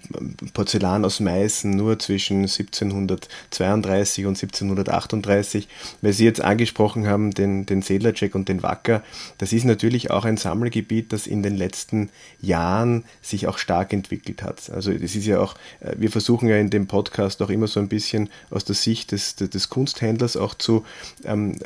Porzellan 0.53 1.05
aus 1.05 1.19
Meißen, 1.19 1.71
nur 1.71 1.99
zwischen 1.99 2.41
1732 2.41 4.25
und 4.25 4.37
1738. 4.37 5.67
Weil 6.01 6.13
Sie 6.13 6.25
jetzt 6.25 6.41
angesprochen 6.41 7.07
haben, 7.07 7.31
den, 7.31 7.65
den 7.65 7.81
Sedlacek 7.81 8.33
und 8.33 8.49
den 8.49 8.63
Wacker, 8.63 9.03
das 9.37 9.53
ist 9.53 9.65
natürlich 9.65 10.09
auch 10.09 10.25
ein 10.25 10.37
Sammelgebiet, 10.37 11.13
das 11.13 11.27
in 11.27 11.43
den 11.43 11.55
letzten 11.55 12.09
Jahren 12.41 13.03
sich 13.21 13.47
auch 13.47 13.59
stark 13.59 13.93
entwickelt 13.93 14.41
hat. 14.41 14.71
Also 14.71 14.91
das 14.91 15.15
ist 15.15 15.25
ja 15.25 15.39
auch, 15.39 15.55
äh, 15.81 15.93
wir 15.97 16.09
versuchen 16.09 16.49
ja 16.49 16.57
in 16.57 16.71
dem 16.71 16.87
Podcast 16.87 17.41
auch 17.43 17.49
immer 17.49 17.67
so 17.67 17.79
ein 17.79 17.89
bisschen 17.89 18.29
aus 18.49 18.65
der 18.65 18.75
Sicht 18.75 19.11
des, 19.11 19.35
des 19.35 19.69
Kunsthändlers 19.69 20.35
auch 20.35 20.55
zu 20.55 20.83
ähm, 21.25 21.59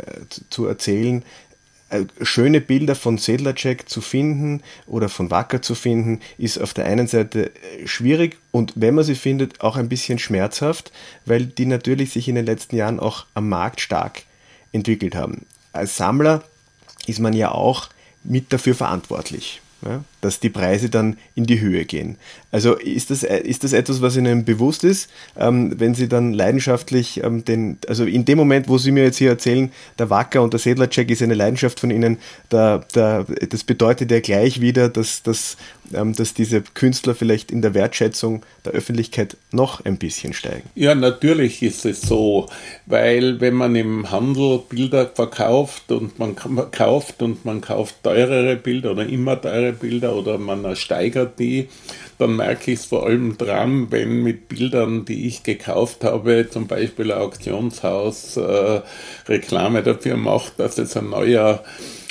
zu 0.49 0.65
erzählen, 0.65 1.23
äh, 1.89 2.05
schöne 2.21 2.61
Bilder 2.61 2.95
von 2.95 3.17
Sedlacek 3.17 3.89
zu 3.89 4.01
finden 4.01 4.61
oder 4.85 5.09
von 5.09 5.31
Wacker 5.31 5.61
zu 5.61 5.73
finden, 5.73 6.21
ist 6.37 6.59
auf 6.59 6.73
der 6.73 6.85
einen 6.85 7.07
Seite 7.07 7.51
äh, 7.55 7.87
schwierig 7.87 8.37
und 8.51 8.73
wenn 8.75 8.95
man 8.95 9.03
sie 9.03 9.15
findet, 9.15 9.61
auch 9.61 9.75
ein 9.75 9.89
bisschen 9.89 10.19
schmerzhaft, 10.19 10.91
weil 11.25 11.45
die 11.45 11.65
natürlich 11.65 12.11
sich 12.11 12.27
in 12.27 12.35
den 12.35 12.45
letzten 12.45 12.75
Jahren 12.75 12.99
auch 12.99 13.25
am 13.33 13.49
Markt 13.49 13.81
stark 13.81 14.23
entwickelt 14.71 15.15
haben. 15.15 15.45
Als 15.73 15.97
Sammler 15.97 16.43
ist 17.07 17.19
man 17.19 17.33
ja 17.33 17.51
auch 17.51 17.89
mit 18.23 18.53
dafür 18.53 18.75
verantwortlich 18.75 19.61
dass 20.21 20.39
die 20.39 20.49
Preise 20.49 20.89
dann 20.89 21.17
in 21.35 21.45
die 21.45 21.59
Höhe 21.59 21.85
gehen. 21.85 22.17
Also 22.51 22.75
ist 22.75 23.11
das, 23.11 23.23
ist 23.23 23.63
das 23.63 23.73
etwas, 23.73 24.01
was 24.01 24.17
Ihnen 24.17 24.43
bewusst 24.43 24.83
ist, 24.83 25.09
ähm, 25.37 25.79
wenn 25.79 25.93
Sie 25.93 26.07
dann 26.07 26.33
leidenschaftlich 26.33 27.23
ähm, 27.23 27.45
den, 27.45 27.77
also 27.87 28.05
in 28.05 28.25
dem 28.25 28.37
Moment, 28.37 28.67
wo 28.67 28.77
Sie 28.77 28.91
mir 28.91 29.03
jetzt 29.03 29.17
hier 29.17 29.29
erzählen, 29.29 29.71
der 29.97 30.09
Wacker 30.09 30.41
und 30.41 30.53
der 30.53 30.59
Sedlacek 30.59 31.11
ist 31.11 31.21
eine 31.21 31.35
Leidenschaft 31.35 31.79
von 31.79 31.91
Ihnen, 31.91 32.17
da, 32.49 32.83
da, 32.93 33.25
das 33.49 33.63
bedeutet 33.63 34.09
ja 34.11 34.19
gleich 34.19 34.61
wieder, 34.61 34.89
dass, 34.89 35.21
dass, 35.21 35.57
ähm, 35.93 36.15
dass 36.15 36.33
diese 36.33 36.61
Künstler 36.61 37.13
vielleicht 37.13 37.51
in 37.51 37.61
der 37.61 37.73
Wertschätzung 37.73 38.43
der 38.65 38.73
Öffentlichkeit 38.73 39.37
noch 39.51 39.85
ein 39.85 39.97
bisschen 39.97 40.33
steigen. 40.33 40.69
Ja, 40.75 40.95
natürlich 40.95 41.61
ist 41.61 41.85
es 41.85 42.01
so, 42.01 42.47
weil 42.87 43.39
wenn 43.41 43.53
man 43.53 43.75
im 43.75 44.09
Handel 44.11 44.61
Bilder 44.69 45.07
verkauft 45.07 45.91
und 45.91 46.17
man 46.17 46.35
kauft 46.35 47.21
und 47.21 47.45
man 47.45 47.61
kauft 47.61 48.03
teurere 48.03 48.55
Bilder 48.55 48.91
oder 48.91 49.05
immer 49.05 49.39
teure 49.39 49.73
Bilder 49.73 50.08
oder 50.13 50.37
man 50.37 50.75
steigert 50.75 51.39
die, 51.39 51.69
dann 52.17 52.35
merke 52.35 52.71
ich 52.71 52.79
es 52.79 52.85
vor 52.85 53.05
allem 53.05 53.37
dran, 53.37 53.87
wenn 53.91 54.23
mit 54.23 54.49
Bildern, 54.49 55.05
die 55.05 55.27
ich 55.27 55.43
gekauft 55.43 56.03
habe, 56.03 56.47
zum 56.49 56.67
Beispiel 56.67 57.11
ein 57.11 57.19
Auktionshaus 57.19 58.37
äh, 58.37 58.81
Reklame 59.27 59.83
dafür 59.83 60.17
macht, 60.17 60.59
dass 60.59 60.77
es 60.77 60.97
ein 60.97 61.09
neuer 61.09 61.63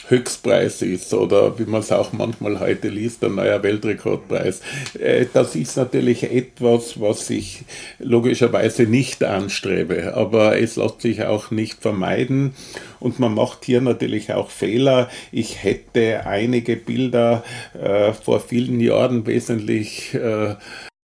Höchstpreis 0.09 0.83
ist 0.83 1.13
oder 1.15 1.59
wie 1.59 1.65
man 1.65 1.81
es 1.81 1.93
auch 1.93 2.13
manchmal 2.13 2.61
heute 2.61 2.89
liest, 2.89 3.23
ein 3.25 3.35
neuer 3.35 3.63
Weltrekordpreis. 3.63 4.61
Äh, 4.99 5.27
das 5.33 5.55
ist 5.55 5.77
natürlich 5.77 6.25
etwas, 6.25 7.01
was 7.01 7.31
ich 7.31 7.65
logischerweise 7.99 8.85
nicht 8.85 9.23
anstrebe, 9.23 10.15
aber 10.15 10.59
es 10.61 10.77
lässt 10.77 11.03
sich 11.03 11.25
auch 11.25 11.51
nicht 11.51 11.81
vermeiden 11.81 12.55
und 13.01 13.19
man 13.19 13.35
macht 13.35 13.65
hier 13.65 13.81
natürlich 13.81 14.33
auch 14.33 14.51
Fehler. 14.51 15.09
Ich 15.33 15.63
hätte 15.63 16.27
einige 16.27 16.77
Bilder 16.77 17.45
äh, 17.81 18.13
vor 18.13 18.41
vielen 18.41 18.81
Jahren 18.81 19.27
wesentlich 19.27 20.15
äh, 20.15 20.55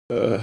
äh, 0.08 0.38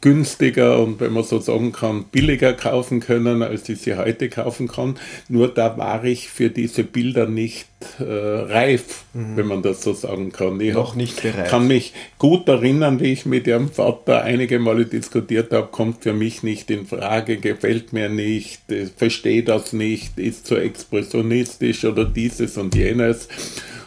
günstiger 0.00 0.78
und 0.80 1.00
wenn 1.00 1.12
man 1.12 1.24
so 1.24 1.40
sagen 1.40 1.72
kann, 1.72 2.04
billiger 2.04 2.52
kaufen 2.52 3.00
können, 3.00 3.42
als 3.42 3.68
ich 3.68 3.80
sie 3.80 3.96
heute 3.96 4.28
kaufen 4.28 4.68
kann. 4.68 4.96
Nur 5.28 5.48
da 5.48 5.76
war 5.76 6.04
ich 6.04 6.28
für 6.28 6.50
diese 6.50 6.84
Bilder 6.84 7.26
nicht 7.26 7.66
äh, 7.98 8.04
reif, 8.04 9.04
mhm. 9.12 9.36
wenn 9.36 9.46
man 9.46 9.62
das 9.62 9.82
so 9.82 9.92
sagen 9.92 10.32
kann. 10.32 10.60
Ich 10.60 10.74
Noch 10.74 10.94
nicht 10.94 11.22
bereit. 11.22 11.48
kann 11.48 11.66
mich 11.66 11.92
gut 12.18 12.48
erinnern, 12.48 13.00
wie 13.00 13.12
ich 13.12 13.26
mit 13.26 13.46
ihrem 13.46 13.70
Vater 13.70 14.22
einige 14.22 14.58
Male 14.58 14.86
diskutiert 14.86 15.52
habe, 15.52 15.68
kommt 15.68 16.02
für 16.02 16.12
mich 16.12 16.42
nicht 16.42 16.70
in 16.70 16.86
Frage, 16.86 17.38
gefällt 17.38 17.92
mir 17.92 18.08
nicht, 18.08 18.62
verstehe 18.96 19.42
das 19.42 19.72
nicht, 19.72 20.18
ist 20.18 20.46
zu 20.46 20.56
expressionistisch 20.56 21.84
oder 21.84 22.04
dieses 22.04 22.56
und 22.56 22.74
jenes. 22.74 23.28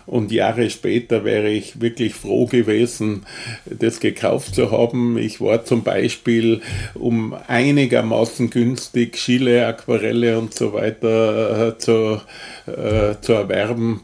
Und 0.05 0.31
Jahre 0.31 0.69
später 0.69 1.23
wäre 1.23 1.49
ich 1.49 1.81
wirklich 1.81 2.13
froh 2.13 2.45
gewesen, 2.45 3.25
das 3.65 3.99
gekauft 3.99 4.55
zu 4.55 4.71
haben. 4.71 5.17
Ich 5.17 5.41
war 5.41 5.65
zum 5.65 5.83
Beispiel 5.83 6.61
um 6.93 7.35
einigermaßen 7.47 8.49
günstig 8.49 9.13
Chile, 9.13 9.67
Aquarelle 9.67 10.37
und 10.39 10.53
so 10.53 10.73
weiter 10.73 11.69
äh, 11.69 11.77
zu, 11.77 12.21
äh, 12.67 13.15
zu 13.21 13.33
erwerben, 13.33 14.01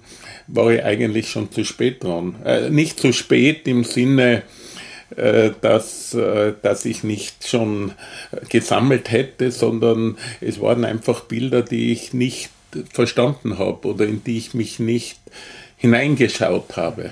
war 0.48 0.72
ich 0.72 0.84
eigentlich 0.84 1.30
schon 1.30 1.52
zu 1.52 1.64
spät 1.64 2.04
dran. 2.04 2.36
Äh, 2.46 2.70
nicht 2.70 3.00
zu 3.00 3.12
spät 3.12 3.68
im 3.68 3.84
Sinne, 3.84 4.44
äh, 5.16 5.52
dass, 5.62 6.14
äh, 6.14 6.54
dass 6.62 6.86
ich 6.86 7.04
nicht 7.04 7.48
schon 7.48 7.94
gesammelt 8.50 9.12
hätte, 9.12 9.52
sondern 9.52 10.18
es 10.42 10.60
waren 10.60 10.86
einfach 10.86 11.22
Bilder, 11.22 11.62
die 11.62 11.92
ich 11.92 12.14
nicht 12.14 12.50
verstanden 12.92 13.58
habe 13.58 13.88
oder 13.88 14.06
in 14.06 14.24
die 14.24 14.38
ich 14.38 14.54
mich 14.54 14.80
nicht 14.80 15.20
hineingeschaut 15.78 16.76
habe. 16.76 17.12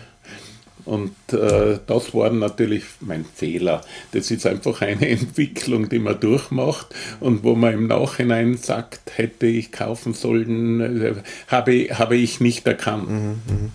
Und 0.85 1.15
äh, 1.33 1.79
das 1.87 2.13
war 2.13 2.29
natürlich 2.29 2.83
mein 2.99 3.25
Fehler. 3.25 3.81
Das 4.11 4.29
ist 4.29 4.45
einfach 4.45 4.81
eine 4.81 5.09
Entwicklung, 5.09 5.89
die 5.89 5.99
man 5.99 6.19
durchmacht 6.19 6.87
und 7.19 7.43
wo 7.43 7.55
man 7.55 7.73
im 7.73 7.87
Nachhinein 7.87 8.57
sagt, 8.57 9.17
hätte 9.17 9.47
ich 9.47 9.71
kaufen 9.71 10.13
sollen, 10.13 10.79
äh, 10.81 11.15
habe, 11.47 11.87
habe 11.91 12.17
ich 12.17 12.39
nicht 12.39 12.67
erkannt. 12.67 13.09
Mhm, 13.09 13.41
mh. 13.47 13.69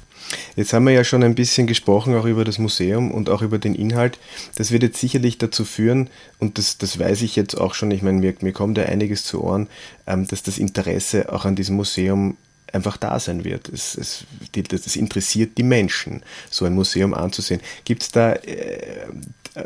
Jetzt 0.55 0.73
haben 0.73 0.85
wir 0.85 0.93
ja 0.93 1.03
schon 1.03 1.25
ein 1.25 1.35
bisschen 1.35 1.67
gesprochen, 1.67 2.15
auch 2.15 2.25
über 2.25 2.45
das 2.45 2.59
Museum 2.59 3.11
und 3.11 3.29
auch 3.29 3.43
über 3.43 3.59
den 3.59 3.75
Inhalt. 3.75 4.19
Das 4.55 4.71
wird 4.71 4.85
jetzt 4.85 5.01
sicherlich 5.01 5.39
dazu 5.39 5.65
führen, 5.65 6.09
und 6.39 6.59
das, 6.59 6.79
das 6.79 7.01
weiß 7.01 7.23
ich 7.23 7.35
jetzt 7.35 7.57
auch 7.57 7.75
schon, 7.75 7.91
ich 7.91 8.03
meine, 8.03 8.21
mir, 8.21 8.35
mir 8.41 8.53
kommt 8.53 8.79
ja 8.79 8.85
einiges 8.85 9.25
zu 9.25 9.43
Ohren, 9.43 9.67
ähm, 10.07 10.29
dass 10.29 10.45
das 10.45 10.59
Interesse 10.59 11.33
auch 11.33 11.45
an 11.45 11.57
diesem 11.57 11.75
Museum 11.75 12.37
einfach 12.73 12.97
da 12.97 13.19
sein 13.19 13.45
wird. 13.45 13.69
Es, 13.69 13.97
es, 13.97 14.25
die, 14.55 14.63
das 14.63 14.97
interessiert 14.97 15.59
die 15.59 15.63
Menschen, 15.63 16.23
so 16.51 16.65
ein 16.65 16.75
Museum 16.75 17.15
anzusehen. 17.15 17.61
Gibt 17.85 18.03
es 18.03 18.11
da 18.11 18.33
äh, 18.33 19.07
äh, 19.55 19.65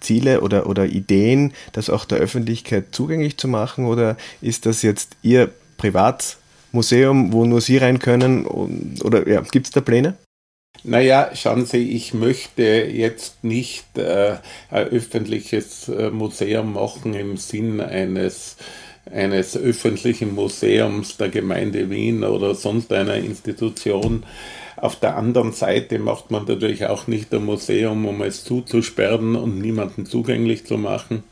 Ziele 0.00 0.40
oder, 0.40 0.66
oder 0.66 0.86
Ideen, 0.86 1.52
das 1.72 1.90
auch 1.90 2.04
der 2.04 2.18
Öffentlichkeit 2.18 2.86
zugänglich 2.92 3.36
zu 3.36 3.48
machen? 3.48 3.86
Oder 3.86 4.16
ist 4.40 4.66
das 4.66 4.82
jetzt 4.82 5.16
Ihr 5.22 5.50
Privatmuseum, 5.76 7.32
wo 7.32 7.44
nur 7.44 7.60
Sie 7.60 7.76
rein 7.78 7.98
können? 7.98 8.46
Oder 8.46 9.28
ja, 9.28 9.40
gibt 9.40 9.66
es 9.66 9.72
da 9.72 9.80
Pläne? 9.80 10.16
Naja, 10.84 11.30
schauen 11.34 11.66
Sie, 11.66 11.90
ich 11.90 12.14
möchte 12.14 12.62
jetzt 12.62 13.42
nicht 13.42 13.98
äh, 13.98 14.36
ein 14.70 14.86
öffentliches 14.86 15.88
äh, 15.88 16.10
Museum 16.10 16.74
machen 16.74 17.14
im 17.14 17.36
Sinn 17.36 17.80
eines 17.80 18.56
eines 19.12 19.56
öffentlichen 19.56 20.34
Museums 20.34 21.16
der 21.16 21.28
Gemeinde 21.28 21.90
Wien 21.90 22.24
oder 22.24 22.54
sonst 22.54 22.92
einer 22.92 23.16
Institution. 23.16 24.24
Auf 24.76 24.96
der 24.96 25.16
anderen 25.16 25.52
Seite 25.52 25.98
macht 25.98 26.30
man 26.30 26.44
natürlich 26.44 26.86
auch 26.86 27.06
nicht 27.06 27.34
ein 27.34 27.44
Museum, 27.44 28.06
um 28.06 28.22
es 28.22 28.44
zuzusperren 28.44 29.34
und 29.34 29.58
niemanden 29.58 30.06
zugänglich 30.06 30.66
zu 30.66 30.78
machen, 30.78 31.24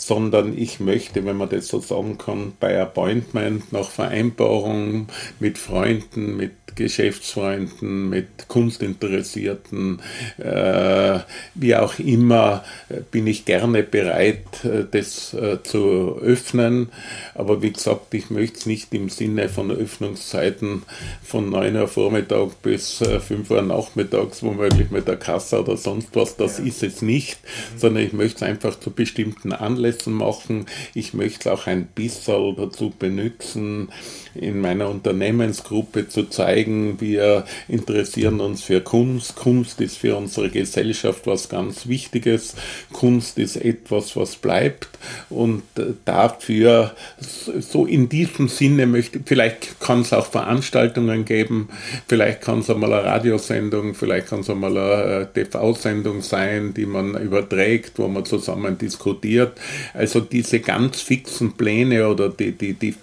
sondern 0.00 0.56
ich 0.56 0.80
möchte, 0.80 1.24
wenn 1.26 1.36
man 1.36 1.50
das 1.50 1.68
so 1.68 1.80
sagen 1.80 2.16
kann, 2.16 2.52
bei 2.58 2.80
Appointment 2.80 3.72
nach 3.72 3.90
Vereinbarung 3.90 5.08
mit 5.38 5.58
Freunden, 5.58 6.36
mit 6.36 6.52
Geschäftsfreunden, 6.74 8.08
mit 8.08 8.48
Kunstinteressierten, 8.48 10.00
äh, 10.38 11.18
wie 11.54 11.76
auch 11.76 11.98
immer, 11.98 12.64
bin 13.10 13.26
ich 13.26 13.44
gerne 13.44 13.82
bereit, 13.82 14.64
äh, 14.64 14.84
das 14.90 15.34
äh, 15.34 15.62
zu 15.62 16.18
öffnen. 16.22 16.88
Aber 17.34 17.60
wie 17.62 17.72
gesagt, 17.72 18.14
ich 18.14 18.30
möchte 18.30 18.58
es 18.58 18.66
nicht 18.66 18.94
im 18.94 19.08
Sinne 19.10 19.48
von 19.48 19.70
Öffnungszeiten 19.70 20.82
von 21.22 21.50
9 21.50 21.76
Uhr 21.76 21.88
Vormittag 21.88 22.62
bis 22.62 23.00
äh, 23.02 23.20
5 23.20 23.50
Uhr 23.50 23.62
nachmittags, 23.62 24.42
womöglich 24.42 24.90
mit 24.90 25.06
der 25.06 25.16
Kasse 25.16 25.60
oder 25.60 25.76
sonst 25.76 26.08
was, 26.14 26.36
das 26.36 26.58
ja. 26.58 26.64
ist 26.64 26.82
es 26.82 27.02
nicht, 27.02 27.40
mhm. 27.42 27.78
sondern 27.78 28.04
ich 28.04 28.12
möchte 28.12 28.36
es 28.36 28.42
einfach 28.42 28.78
zu 28.78 28.90
bestimmten 28.90 29.52
Anlässen 29.52 29.89
machen. 30.06 30.66
Ich 30.94 31.14
möchte 31.14 31.40
es 31.40 31.46
auch 31.46 31.66
ein 31.66 31.86
bisschen 31.86 32.56
dazu 32.56 32.92
benutzen, 32.98 33.90
in 34.34 34.60
meiner 34.60 34.88
Unternehmensgruppe 34.88 36.08
zu 36.08 36.24
zeigen, 36.24 37.00
wir 37.00 37.44
interessieren 37.68 38.40
uns 38.40 38.62
für 38.62 38.80
Kunst. 38.80 39.36
Kunst 39.36 39.80
ist 39.80 39.98
für 39.98 40.16
unsere 40.16 40.50
Gesellschaft 40.50 41.26
was 41.26 41.48
ganz 41.48 41.88
Wichtiges. 41.88 42.54
Kunst 42.92 43.38
ist 43.38 43.56
etwas, 43.56 44.16
was 44.16 44.36
bleibt. 44.36 44.88
Und 45.28 45.62
äh, 45.76 45.94
dafür, 46.04 46.94
so 47.18 47.86
in 47.86 48.08
diesem 48.08 48.48
Sinne 48.48 48.86
möchte, 48.86 49.20
vielleicht 49.24 49.80
kann 49.80 50.02
es 50.02 50.12
auch 50.12 50.26
Veranstaltungen 50.26 51.24
geben, 51.24 51.68
vielleicht 52.06 52.42
kann 52.42 52.60
es 52.60 52.70
einmal 52.70 52.92
eine 52.92 53.04
Radiosendung, 53.04 53.94
vielleicht 53.94 54.28
kann 54.28 54.40
es 54.40 54.50
einmal 54.50 54.76
eine 54.76 55.28
äh, 55.34 55.44
TV-Sendung 55.44 56.22
sein, 56.22 56.74
die 56.74 56.86
man 56.86 57.14
überträgt, 57.14 57.98
wo 57.98 58.08
man 58.08 58.24
zusammen 58.24 58.78
diskutiert. 58.78 59.58
Also 59.94 60.20
diese 60.20 60.60
ganz 60.60 61.00
fixen 61.00 61.52
Pläne 61.56 62.08
oder 62.08 62.28
die, 62.28 62.52
die, 62.52 62.74
die 62.74 62.94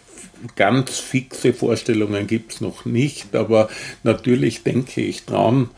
ganz 0.55 0.99
fixe 0.99 1.53
Vorstellungen 1.53 2.27
gibt 2.27 2.53
es 2.53 2.61
noch 2.61 2.85
nicht, 2.85 3.35
aber 3.35 3.69
natürlich 4.03 4.63
denke 4.63 5.01
ich 5.01 5.25
dran, 5.25 5.69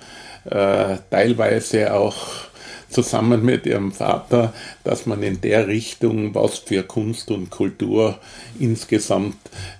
äh, 0.45 0.97
teilweise 1.09 1.93
auch 1.93 2.49
zusammen 2.89 3.45
mit 3.45 3.65
ihrem 3.65 3.91
Vater, 3.91 4.53
dass 4.83 5.05
man 5.05 5.21
in 5.23 5.41
der 5.41 5.67
Richtung 5.67 6.33
was 6.33 6.59
für 6.59 6.83
Kunst 6.83 7.31
und 7.31 7.49
Kultur 7.49 8.17
insgesamt 8.59 9.37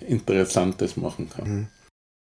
Interessantes 0.07 0.95
machen 0.95 1.29
kann. 1.29 1.49
Mhm. 1.49 1.67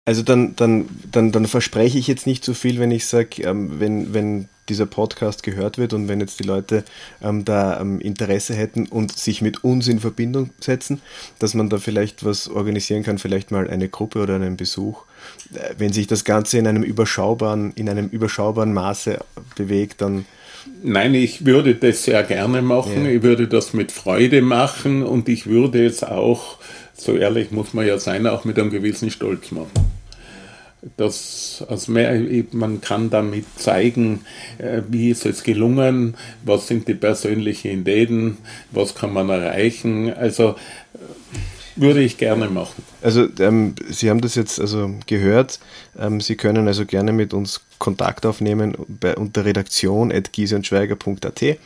Also 0.07 0.23
dann, 0.23 0.55
dann, 0.55 0.85
dann, 1.11 1.33
dann 1.33 1.47
verspreche 1.47 1.97
ich 1.97 2.07
jetzt 2.07 2.27
nicht 2.27 2.45
so 2.45 2.53
viel, 2.53 2.79
wenn 2.79 2.91
ich 2.91 3.05
sage, 3.07 3.43
ähm, 3.43 3.81
wenn, 3.81 4.13
wenn 4.13 4.47
dieser 4.69 4.85
Podcast 4.85 5.43
gehört 5.43 5.77
wird 5.77 5.91
und 5.91 6.07
wenn 6.07 6.21
jetzt 6.21 6.39
die 6.39 6.45
Leute 6.45 6.85
ähm, 7.21 7.43
da 7.43 7.81
ähm, 7.81 7.99
Interesse 7.99 8.53
hätten 8.53 8.85
und 8.85 9.11
sich 9.11 9.41
mit 9.41 9.65
uns 9.65 9.89
in 9.89 9.99
Verbindung 9.99 10.51
setzen, 10.61 11.01
dass 11.39 11.55
man 11.55 11.67
da 11.67 11.77
vielleicht 11.77 12.23
was 12.23 12.47
organisieren 12.47 13.03
kann, 13.03 13.17
vielleicht 13.17 13.51
mal 13.51 13.69
eine 13.69 13.89
Gruppe 13.89 14.21
oder 14.21 14.35
einen 14.35 14.55
Besuch. 14.55 15.03
Äh, 15.53 15.73
wenn 15.77 15.91
sich 15.91 16.07
das 16.07 16.23
Ganze 16.23 16.57
in 16.57 16.67
einem 16.67 16.83
überschaubaren, 16.83 17.73
in 17.75 17.89
einem 17.89 18.07
überschaubaren 18.07 18.73
Maße 18.73 19.19
bewegt, 19.57 19.99
dann 19.99 20.23
Nein, 20.83 21.15
ich 21.15 21.45
würde 21.45 21.75
das 21.75 22.05
sehr 22.05 22.23
gerne 22.23 22.61
machen. 22.61 23.03
Ja. 23.03 23.11
Ich 23.11 23.23
würde 23.23 23.49
das 23.49 23.73
mit 23.73 23.91
Freude 23.91 24.41
machen 24.41 25.03
und 25.03 25.27
ich 25.27 25.47
würde 25.47 25.85
es 25.85 26.01
auch, 26.01 26.59
so 26.93 27.17
ehrlich 27.17 27.51
muss 27.51 27.73
man 27.73 27.85
ja 27.85 27.99
sein, 27.99 28.25
auch 28.25 28.45
mit 28.45 28.57
einem 28.57 28.69
gewissen 28.69 29.11
Stolz 29.11 29.51
machen 29.51 29.96
das, 30.95 31.65
also 31.67 31.91
man 32.51 32.81
kann 32.81 33.09
damit 33.09 33.45
zeigen, 33.57 34.21
äh, 34.59 34.83
wie 34.87 35.09
ist 35.09 35.25
es 35.25 35.41
gelungen, 35.43 36.15
was 36.43 36.67
sind 36.67 36.87
die 36.87 36.93
persönlichen 36.93 37.81
Ideen, 37.81 38.37
was 38.71 38.95
kann 38.95 39.11
man 39.11 39.29
erreichen. 39.29 40.13
Also 40.13 40.55
äh, 40.93 40.99
würde 41.75 42.01
ich 42.01 42.17
gerne 42.17 42.49
machen. 42.49 42.83
Also 43.01 43.27
ähm, 43.39 43.75
Sie 43.89 44.09
haben 44.09 44.21
das 44.21 44.35
jetzt 44.35 44.57
also 44.59 44.91
gehört. 45.05 45.59
Ähm, 45.97 46.21
Sie 46.21 46.35
können 46.35 46.67
also 46.67 46.85
gerne 46.85 47.11
mit 47.11 47.33
uns 47.33 47.61
Kontakt 47.77 48.25
aufnehmen 48.25 48.75
bei, 48.87 49.15
unter 49.15 49.45
redaktion.gieseundschweiger.at. 49.45 51.57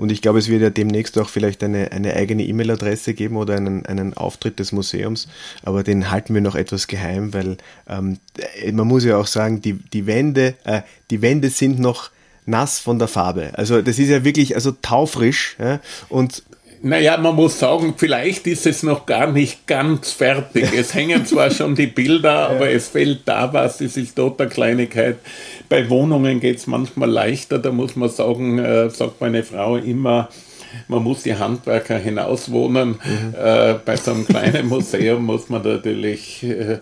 Und 0.00 0.10
ich 0.10 0.22
glaube, 0.22 0.38
es 0.38 0.48
wird 0.48 0.62
ja 0.62 0.70
demnächst 0.70 1.18
auch 1.18 1.28
vielleicht 1.28 1.62
eine, 1.62 1.92
eine 1.92 2.14
eigene 2.14 2.42
E-Mail-Adresse 2.42 3.12
geben 3.12 3.36
oder 3.36 3.56
einen, 3.56 3.84
einen 3.84 4.14
Auftritt 4.14 4.58
des 4.58 4.72
Museums. 4.72 5.28
Aber 5.62 5.82
den 5.82 6.10
halten 6.10 6.32
wir 6.32 6.40
noch 6.40 6.54
etwas 6.54 6.86
geheim, 6.86 7.34
weil 7.34 7.58
ähm, 7.86 8.16
man 8.72 8.88
muss 8.88 9.04
ja 9.04 9.18
auch 9.18 9.26
sagen, 9.26 9.60
die, 9.60 9.74
die, 9.74 10.06
Wände, 10.06 10.54
äh, 10.64 10.80
die 11.10 11.20
Wände 11.20 11.50
sind 11.50 11.80
noch 11.80 12.10
nass 12.46 12.78
von 12.78 12.98
der 12.98 13.08
Farbe. 13.08 13.50
Also 13.52 13.82
das 13.82 13.98
ist 13.98 14.08
ja 14.08 14.24
wirklich 14.24 14.54
also 14.54 14.72
taufrisch. 14.72 15.56
Ja? 15.58 15.80
Und 16.08 16.44
naja, 16.82 17.18
man 17.18 17.34
muss 17.34 17.58
sagen, 17.58 17.94
vielleicht 17.96 18.46
ist 18.46 18.66
es 18.66 18.82
noch 18.82 19.04
gar 19.04 19.30
nicht 19.30 19.66
ganz 19.66 20.12
fertig. 20.12 20.68
Es 20.74 20.94
hängen 20.94 21.26
zwar 21.26 21.50
schon 21.50 21.74
die 21.74 21.86
Bilder, 21.86 22.48
aber 22.50 22.70
es 22.70 22.88
fehlt 22.88 23.20
da 23.26 23.52
was. 23.52 23.80
Es 23.80 23.96
ist 23.96 24.16
total 24.16 24.48
Kleinigkeit. 24.48 25.18
Bei 25.68 25.88
Wohnungen 25.90 26.40
geht 26.40 26.56
es 26.56 26.66
manchmal 26.66 27.10
leichter. 27.10 27.58
Da 27.58 27.70
muss 27.70 27.96
man 27.96 28.08
sagen, 28.08 28.58
äh, 28.58 28.88
sagt 28.88 29.20
meine 29.20 29.42
Frau 29.42 29.76
immer, 29.76 30.30
man 30.88 31.02
muss 31.02 31.22
die 31.22 31.34
Handwerker 31.34 31.98
hinauswohnen. 31.98 32.90
Mhm. 32.90 33.34
Äh, 33.38 33.74
bei 33.84 33.96
so 33.96 34.12
einem 34.12 34.26
kleinen 34.26 34.66
Museum 34.68 35.24
muss 35.24 35.48
man 35.48 35.62
natürlich, 35.62 36.42
äh, 36.42 36.78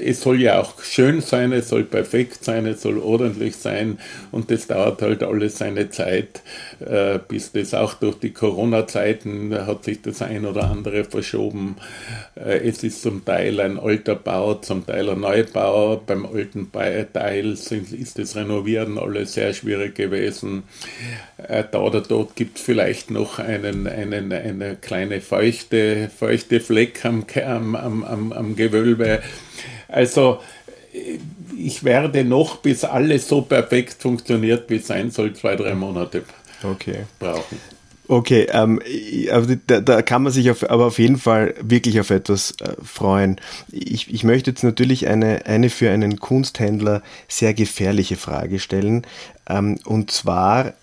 es 0.00 0.20
soll 0.20 0.40
ja 0.40 0.60
auch 0.60 0.82
schön 0.82 1.20
sein, 1.20 1.52
es 1.52 1.68
soll 1.68 1.84
perfekt 1.84 2.44
sein, 2.44 2.66
es 2.66 2.82
soll 2.82 2.98
ordentlich 2.98 3.56
sein 3.56 3.98
und 4.30 4.50
das 4.50 4.66
dauert 4.66 5.02
halt 5.02 5.22
alles 5.22 5.58
seine 5.58 5.90
Zeit, 5.90 6.42
äh, 6.80 7.18
bis 7.26 7.52
das 7.52 7.74
auch 7.74 7.94
durch 7.94 8.18
die 8.18 8.32
Corona-Zeiten 8.32 9.54
hat 9.66 9.84
sich 9.84 10.02
das 10.02 10.22
ein 10.22 10.46
oder 10.46 10.70
andere 10.70 11.04
verschoben. 11.04 11.76
Äh, 12.34 12.68
es 12.68 12.82
ist 12.82 13.02
zum 13.02 13.24
Teil 13.24 13.60
ein 13.60 13.78
alter 13.78 14.14
Bau, 14.14 14.54
zum 14.54 14.86
Teil 14.86 15.08
ein 15.10 15.20
Neubau. 15.20 16.02
Beim 16.04 16.26
alten 16.26 16.70
Teil 16.72 17.56
sind, 17.56 17.92
ist 17.92 18.18
das 18.18 18.36
Renovieren 18.36 18.98
alles 18.98 19.34
sehr 19.34 19.52
schwierig 19.52 19.94
gewesen. 19.94 20.64
Äh, 21.36 21.64
da 21.70 21.80
oder 21.80 22.00
dort 22.00 22.36
gibt 22.36 22.58
es 22.58 22.64
vielleicht 22.64 23.10
noch 23.10 23.31
noch 23.32 23.38
einen, 23.38 23.86
einen, 23.86 24.32
eine 24.32 24.76
kleine 24.76 25.20
feuchte, 25.20 26.10
feuchte 26.16 26.60
Fleck 26.60 27.04
am, 27.04 27.24
am, 27.74 28.04
am, 28.04 28.32
am 28.32 28.56
Gewölbe. 28.56 29.22
Also 29.88 30.40
ich 31.56 31.84
werde 31.84 32.24
noch, 32.24 32.56
bis 32.56 32.84
alles 32.84 33.28
so 33.28 33.42
perfekt 33.42 34.02
funktioniert, 34.02 34.68
wie 34.68 34.76
es 34.76 34.86
sein 34.86 35.10
soll, 35.10 35.32
zwei, 35.34 35.56
drei 35.56 35.74
Monate 35.74 36.24
okay. 36.62 37.04
brauchen. 37.18 37.58
Okay, 38.08 38.46
ähm, 38.52 38.80
da, 39.68 39.80
da, 39.80 40.02
kann 40.02 40.24
man 40.24 40.32
sich 40.32 40.50
auf, 40.50 40.68
aber 40.68 40.86
auf 40.86 40.98
jeden 40.98 41.16
Fall 41.16 41.54
wirklich 41.62 41.98
auf 41.98 42.10
etwas 42.10 42.52
äh, 42.60 42.74
freuen. 42.84 43.40
Ich, 43.70 44.12
ich 44.12 44.24
möchte 44.24 44.50
jetzt 44.50 44.64
natürlich 44.64 45.06
eine, 45.06 45.46
eine 45.46 45.70
für 45.70 45.90
einen 45.90 46.18
Kunsthändler 46.18 47.00
sehr 47.28 47.54
gefährliche 47.54 48.16
Frage 48.16 48.58
stellen. 48.58 49.06
Ähm, 49.48 49.78
und 49.84 50.10
zwar, 50.10 50.74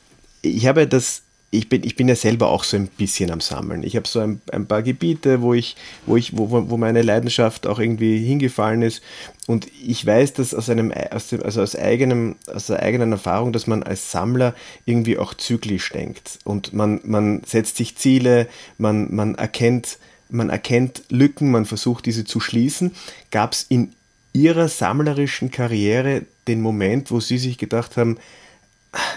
ich 0.42 0.66
habe 0.66 0.88
das 0.88 1.24
ich 1.52 1.68
bin, 1.68 1.84
ich 1.84 1.96
bin 1.96 2.08
ja 2.08 2.16
selber 2.16 2.50
auch 2.50 2.64
so 2.64 2.78
ein 2.78 2.88
bisschen 2.88 3.32
am 3.32 3.42
Sammeln. 3.42 3.82
Ich 3.84 3.96
habe 3.96 4.08
so 4.08 4.20
ein, 4.20 4.40
ein, 4.52 4.68
paar 4.68 4.84
Gebiete, 4.84 5.42
wo 5.42 5.56
ich, 5.56 5.76
wo 6.06 6.16
ich, 6.16 6.38
wo, 6.38 6.70
wo 6.70 6.78
meine 6.78 7.02
Leidenschaft 7.02 7.66
auch 7.66 7.80
irgendwie 7.80 8.24
hingefallen 8.24 8.84
ist. 8.84 9.02
Und 9.48 9.68
ich 9.84 10.06
weiß 10.06 10.34
das 10.34 10.54
aus 10.54 10.70
einem, 10.70 10.92
aus 10.92 11.30
dem, 11.30 11.42
also 11.42 11.64
aus 11.64 11.76
eigenem, 11.76 12.36
aus 12.54 12.68
der 12.68 12.84
eigenen 12.84 13.14
Erfahrung, 13.14 13.52
dass 13.52 13.66
man 13.66 13.82
als 13.82 14.12
Sammler 14.12 14.54
irgendwie 14.86 15.18
auch 15.18 15.34
zyklisch 15.34 15.90
denkt. 15.90 16.38
Und 16.44 16.74
man, 16.74 17.02
man 17.04 17.42
setzt 17.46 17.78
sich 17.78 17.98
Ziele, 17.98 18.48
man, 18.78 19.14
man 19.14 19.34
erkennt, 19.34 19.98
man 20.30 20.52
erkennt 20.52 21.02
Lücken, 21.10 21.50
man 21.50 21.66
versucht 21.66 22.06
diese 22.06 22.26
zu 22.26 22.40
schließen. 22.40 22.92
Gab 23.32 23.54
es 23.54 23.66
in 23.70 23.94
Ihrer 24.34 24.68
sammlerischen 24.68 25.50
Karriere 25.50 26.26
den 26.48 26.62
Moment, 26.62 27.10
wo 27.10 27.20
Sie 27.20 27.40
sich 27.40 27.58
gedacht 27.58 27.98
haben, 27.98 28.18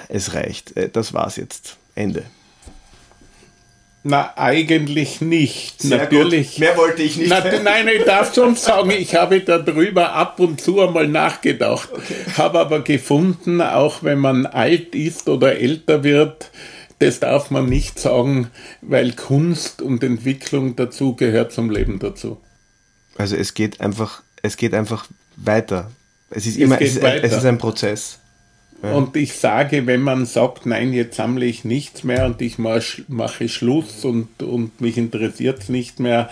es 0.09 0.33
reicht, 0.33 0.77
äh, 0.79 0.89
das 0.89 1.13
war's 1.13 1.37
jetzt, 1.37 1.77
Ende? 1.95 2.25
Na, 4.05 4.33
eigentlich 4.37 5.21
nicht. 5.21 5.83
Sehr 5.83 5.99
Natürlich. 5.99 6.53
Gut. 6.53 6.59
Mehr 6.59 6.77
wollte 6.77 7.03
ich 7.03 7.17
nicht. 7.17 7.29
Na, 7.29 7.41
nein, 7.63 7.87
ich 7.87 8.05
darf 8.05 8.35
schon 8.35 8.57
sagen, 8.57 8.91
ich 8.91 9.15
habe 9.15 9.41
darüber 9.41 10.13
ab 10.13 10.41
und 10.41 10.61
zu 10.61 10.81
einmal 10.81 11.07
nachgedacht. 11.07 11.89
Okay. 11.93 12.15
Habe 12.37 12.59
aber 12.59 12.81
gefunden, 12.81 13.61
auch 13.61 14.03
wenn 14.03 14.19
man 14.19 14.47
alt 14.47 14.97
ist 14.97 15.29
oder 15.29 15.57
älter 15.57 16.03
wird, 16.03 16.51
das 16.99 17.21
darf 17.21 17.51
man 17.51 17.67
nicht 17.67 18.01
sagen, 18.01 18.51
weil 18.81 19.13
Kunst 19.13 19.83
und 19.83 20.03
Entwicklung 20.03 20.75
dazu 20.75 21.15
gehört 21.15 21.53
zum 21.53 21.71
Leben 21.71 22.01
dazu. 22.01 22.41
Also 23.17 23.37
es 23.37 23.55
geht 23.55 23.81
einfach, 23.81 24.23
es 24.43 24.57
geht 24.57 24.75
einfach 24.75 25.07
weiter. 25.37 25.93
Es 26.31 26.47
ist 26.47 26.57
immer, 26.57 26.81
es, 26.81 26.97
es, 26.97 27.23
es 27.23 27.37
ist 27.37 27.45
ein 27.45 27.59
Prozess. 27.59 28.19
Und 28.83 29.17
ich 29.17 29.35
sage, 29.35 29.87
wenn 29.87 30.01
man 30.01 30.27
sagt, 30.27 30.67
nein, 30.67 30.93
jetzt 30.93 31.17
sammle 31.17 31.47
ich 31.47 31.65
nichts 31.65 32.03
mehr 32.03 32.27
und 32.27 32.43
ich 32.43 32.59
mache 32.59 33.49
Schluss 33.49 34.05
und, 34.05 34.43
und 34.43 34.81
mich 34.81 34.99
interessiert 34.99 35.61
es 35.61 35.69
nicht 35.69 36.01
mehr, 36.01 36.29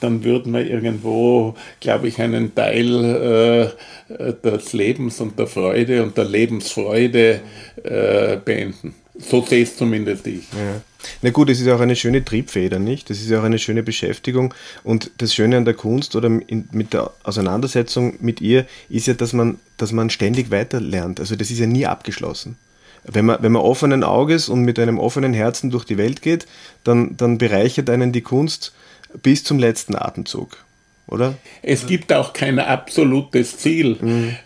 dann 0.00 0.22
würden 0.22 0.52
wir 0.52 0.68
irgendwo, 0.68 1.54
glaube 1.80 2.08
ich, 2.08 2.20
einen 2.20 2.54
Teil 2.54 3.74
äh, 4.10 4.32
des 4.34 4.74
Lebens 4.74 5.22
und 5.22 5.38
der 5.38 5.46
Freude 5.46 6.02
und 6.02 6.18
der 6.18 6.26
Lebensfreude 6.26 7.40
äh, 7.82 8.36
beenden. 8.44 8.94
So 9.18 9.44
sehe 9.44 9.62
es 9.62 9.76
zumindest 9.76 10.26
ich. 10.26 10.44
Ja. 10.52 10.80
Na 11.22 11.30
gut, 11.30 11.48
es 11.50 11.60
ist 11.60 11.68
auch 11.68 11.80
eine 11.80 11.96
schöne 11.96 12.24
Triebfeder, 12.24 12.78
nicht? 12.78 13.08
Das 13.10 13.20
ist 13.20 13.32
auch 13.32 13.44
eine 13.44 13.58
schöne 13.58 13.82
Beschäftigung. 13.82 14.52
Und 14.84 15.10
das 15.18 15.34
Schöne 15.34 15.56
an 15.56 15.64
der 15.64 15.74
Kunst 15.74 16.16
oder 16.16 16.28
in, 16.28 16.68
mit 16.72 16.92
der 16.92 17.12
Auseinandersetzung 17.22 18.16
mit 18.20 18.40
ihr 18.40 18.66
ist 18.88 19.06
ja, 19.06 19.14
dass 19.14 19.32
man, 19.32 19.58
dass 19.76 19.92
man 19.92 20.10
ständig 20.10 20.50
weiter 20.50 20.80
lernt. 20.80 21.20
Also 21.20 21.36
das 21.36 21.50
ist 21.50 21.58
ja 21.58 21.66
nie 21.66 21.86
abgeschlossen. 21.86 22.56
Wenn 23.04 23.24
man, 23.24 23.40
wenn 23.40 23.52
man 23.52 23.62
offenen 23.62 24.02
Auges 24.02 24.48
und 24.48 24.62
mit 24.62 24.78
einem 24.78 24.98
offenen 24.98 25.32
Herzen 25.32 25.70
durch 25.70 25.84
die 25.84 25.96
Welt 25.96 26.22
geht, 26.22 26.46
dann, 26.82 27.16
dann 27.16 27.38
bereichert 27.38 27.88
einen 27.88 28.12
die 28.12 28.22
Kunst 28.22 28.74
bis 29.22 29.44
zum 29.44 29.58
letzten 29.58 29.94
Atemzug 29.94 30.65
oder? 31.08 31.34
Es 31.62 31.86
gibt 31.86 32.12
auch 32.12 32.32
kein 32.32 32.58
absolutes 32.58 33.58
Ziel. 33.58 33.96
Mhm. 34.00 34.36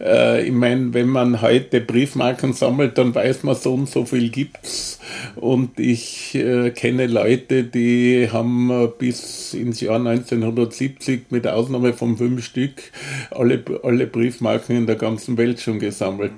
Ich 0.45 0.53
meine, 0.53 0.93
wenn 0.93 1.09
man 1.09 1.41
heute 1.41 1.81
Briefmarken 1.81 2.53
sammelt, 2.53 2.99
dann 2.99 3.15
weiß 3.15 3.45
man, 3.45 3.55
so 3.55 3.75
und 3.75 3.89
so 3.89 4.05
viel 4.05 4.29
gibt's. 4.29 5.01
Und 5.37 5.81
ich 5.81 6.35
äh, 6.35 6.71
kenne 6.71 7.07
Leute, 7.07 7.65
die 7.65 8.29
haben 8.31 8.71
äh, 8.71 8.89
bis 8.99 9.55
ins 9.55 9.81
Jahr 9.81 9.97
1970 9.97 11.31
mit 11.31 11.47
Ausnahme 11.47 11.95
von 11.95 12.17
fünf 12.17 12.45
Stück 12.45 12.93
alle, 13.31 13.63
alle 13.83 14.07
Briefmarken 14.07 14.77
in 14.77 14.87
der 14.87 14.97
ganzen 14.97 15.37
Welt 15.37 15.61
schon 15.61 15.79
gesammelt. 15.79 16.33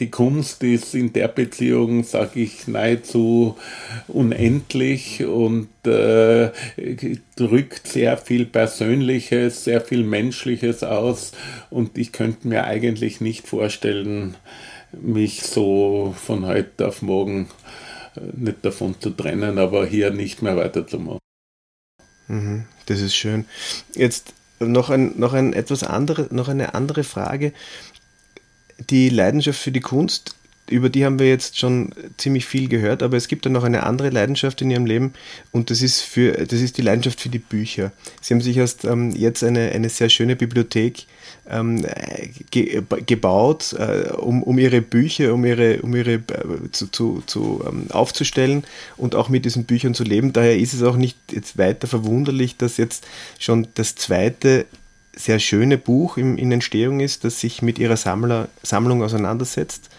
Die 0.00 0.10
Kunst 0.10 0.62
ist 0.62 0.94
in 0.94 1.12
der 1.12 1.28
Beziehung, 1.28 2.04
sage 2.04 2.40
ich, 2.40 2.66
nahezu 2.66 3.56
unendlich 4.08 5.24
und 5.24 5.68
äh, 5.86 6.50
drückt 7.36 7.88
sehr 7.88 8.16
viel 8.16 8.46
Persönliches, 8.46 9.64
sehr 9.64 9.80
viel 9.80 10.04
Menschliches 10.04 10.82
aus 10.82 11.32
und 11.70 11.98
ich 11.98 12.12
könnte 12.12 12.48
mir 12.48 12.64
eigentlich 12.64 13.20
nicht 13.20 13.46
vorstellen, 13.46 14.36
mich 14.92 15.42
so 15.42 16.14
von 16.18 16.46
heute 16.46 16.88
auf 16.88 17.02
morgen 17.02 17.48
äh, 18.16 18.20
nicht 18.36 18.64
davon 18.64 19.00
zu 19.00 19.10
trennen, 19.10 19.58
aber 19.58 19.86
hier 19.86 20.10
nicht 20.10 20.42
mehr 20.42 20.56
weiterzumachen. 20.56 21.20
Mhm, 22.28 22.64
das 22.86 23.00
ist 23.00 23.14
schön. 23.14 23.44
Jetzt 23.94 24.34
noch, 24.60 24.90
ein, 24.90 25.18
noch, 25.18 25.32
ein 25.32 25.52
etwas 25.52 25.82
andere, 25.82 26.28
noch 26.30 26.48
eine 26.48 26.74
andere 26.74 27.04
Frage. 27.04 27.52
Die 28.90 29.08
Leidenschaft 29.08 29.60
für 29.60 29.72
die 29.72 29.80
Kunst 29.80 30.36
über 30.70 30.88
die 30.88 31.04
haben 31.04 31.18
wir 31.18 31.28
jetzt 31.28 31.58
schon 31.58 31.92
ziemlich 32.16 32.46
viel 32.46 32.68
gehört, 32.68 33.02
aber 33.02 33.16
es 33.16 33.28
gibt 33.28 33.44
dann 33.46 33.52
noch 33.52 33.64
eine 33.64 33.82
andere 33.82 34.10
Leidenschaft 34.10 34.62
in 34.62 34.70
Ihrem 34.70 34.86
Leben 34.86 35.12
und 35.52 35.70
das 35.70 35.82
ist, 35.82 36.00
für, 36.00 36.32
das 36.32 36.60
ist 36.60 36.78
die 36.78 36.82
Leidenschaft 36.82 37.20
für 37.20 37.28
die 37.28 37.38
Bücher. 37.38 37.92
Sie 38.20 38.34
haben 38.34 38.40
sich 38.40 38.56
erst 38.56 38.84
ähm, 38.84 39.10
jetzt 39.10 39.42
eine, 39.44 39.70
eine 39.70 39.88
sehr 39.88 40.08
schöne 40.08 40.36
Bibliothek 40.36 41.06
ähm, 41.48 41.84
ge 42.50 42.82
gebaut, 43.06 43.74
äh, 43.74 44.10
um, 44.12 44.42
um 44.42 44.58
Ihre 44.58 44.80
Bücher, 44.80 45.34
um 45.34 45.44
Ihre, 45.44 45.82
um 45.82 45.94
ihre 45.94 46.14
äh, 46.14 46.70
zu, 46.72 46.86
zu, 46.88 47.22
zu 47.26 47.64
ähm, 47.66 47.86
aufzustellen 47.90 48.64
und 48.96 49.14
auch 49.14 49.28
mit 49.28 49.44
diesen 49.44 49.64
Büchern 49.64 49.94
zu 49.94 50.04
leben. 50.04 50.32
Daher 50.32 50.58
ist 50.58 50.72
es 50.72 50.82
auch 50.82 50.96
nicht 50.96 51.16
jetzt 51.30 51.58
weiter 51.58 51.86
verwunderlich, 51.86 52.56
dass 52.56 52.76
jetzt 52.76 53.06
schon 53.38 53.68
das 53.74 53.96
zweite 53.96 54.66
sehr 55.16 55.38
schöne 55.38 55.76
Buch 55.76 56.16
in, 56.16 56.38
in 56.38 56.52
Entstehung 56.52 57.00
ist, 57.00 57.24
das 57.24 57.40
sich 57.40 57.62
mit 57.62 57.78
ihrer 57.78 57.96
Sammler, 57.96 58.48
Sammlung 58.62 59.02
auseinandersetzt. 59.02 59.90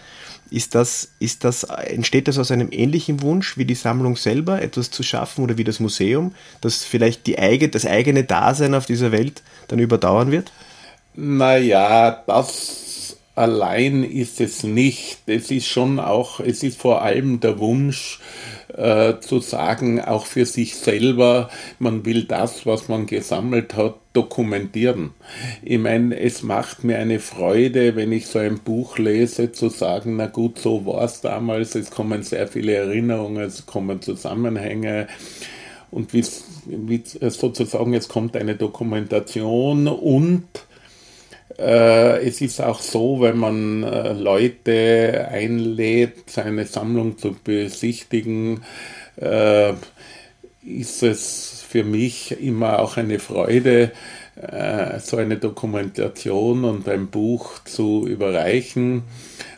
Ist 0.52 0.74
das, 0.74 1.12
ist 1.18 1.44
das, 1.44 1.64
entsteht 1.64 2.28
das 2.28 2.38
aus 2.38 2.50
einem 2.50 2.68
ähnlichen 2.70 3.22
Wunsch 3.22 3.56
wie 3.56 3.64
die 3.64 3.74
Sammlung 3.74 4.16
selber, 4.16 4.60
etwas 4.60 4.90
zu 4.90 5.02
schaffen 5.02 5.42
oder 5.42 5.56
wie 5.56 5.64
das 5.64 5.80
Museum, 5.80 6.34
das 6.60 6.84
vielleicht 6.84 7.26
die 7.26 7.38
eigene, 7.38 7.70
das 7.70 7.86
eigene 7.86 8.24
Dasein 8.24 8.74
auf 8.74 8.84
dieser 8.84 9.12
Welt 9.12 9.42
dann 9.68 9.78
überdauern 9.78 10.30
wird? 10.30 10.52
Naja, 11.14 12.22
das 12.26 13.16
allein 13.34 14.04
ist 14.04 14.40
es 14.40 14.62
nicht. 14.62 15.20
Es 15.26 15.50
ist 15.50 15.66
schon 15.66 15.98
auch, 15.98 16.40
es 16.40 16.62
ist 16.62 16.78
vor 16.78 17.02
allem 17.02 17.40
der 17.40 17.58
Wunsch, 17.58 18.20
äh, 18.76 19.20
zu 19.20 19.40
sagen, 19.40 20.00
auch 20.00 20.26
für 20.26 20.46
sich 20.46 20.76
selber, 20.76 21.50
man 21.78 22.04
will 22.04 22.24
das, 22.24 22.66
was 22.66 22.88
man 22.88 23.06
gesammelt 23.06 23.74
hat, 23.74 23.96
dokumentieren. 24.12 25.12
Ich 25.62 25.78
meine, 25.78 26.18
es 26.18 26.42
macht 26.42 26.84
mir 26.84 26.98
eine 26.98 27.18
Freude, 27.18 27.96
wenn 27.96 28.12
ich 28.12 28.26
so 28.26 28.38
ein 28.38 28.58
Buch 28.58 28.98
lese, 28.98 29.52
zu 29.52 29.68
sagen, 29.68 30.16
na 30.16 30.26
gut, 30.26 30.58
so 30.58 30.84
war 30.86 31.04
es 31.04 31.20
damals, 31.20 31.74
es 31.74 31.90
kommen 31.90 32.22
sehr 32.22 32.46
viele 32.46 32.74
Erinnerungen, 32.74 33.42
es 33.42 33.66
kommen 33.66 34.02
Zusammenhänge 34.02 35.06
und 35.90 36.14
wie, 36.14 36.24
wie 36.66 37.02
sozusagen, 37.04 37.94
es 37.94 38.08
kommt 38.08 38.36
eine 38.36 38.56
Dokumentation 38.56 39.86
und 39.88 40.44
äh, 41.58 42.26
es 42.26 42.40
ist 42.40 42.60
auch 42.60 42.80
so, 42.80 43.20
wenn 43.20 43.38
man 43.38 43.82
äh, 43.82 44.12
Leute 44.12 45.28
einlädt, 45.30 46.30
seine 46.30 46.66
Sammlung 46.66 47.18
zu 47.18 47.34
besichtigen, 47.44 48.62
äh, 49.16 49.72
ist 50.64 51.02
es 51.02 51.64
für 51.68 51.84
mich 51.84 52.40
immer 52.40 52.78
auch 52.78 52.96
eine 52.96 53.18
Freude, 53.18 53.90
so 55.00 55.18
eine 55.18 55.36
Dokumentation 55.36 56.64
und 56.64 56.88
ein 56.88 57.08
Buch 57.08 57.62
zu 57.64 58.06
überreichen. 58.06 59.02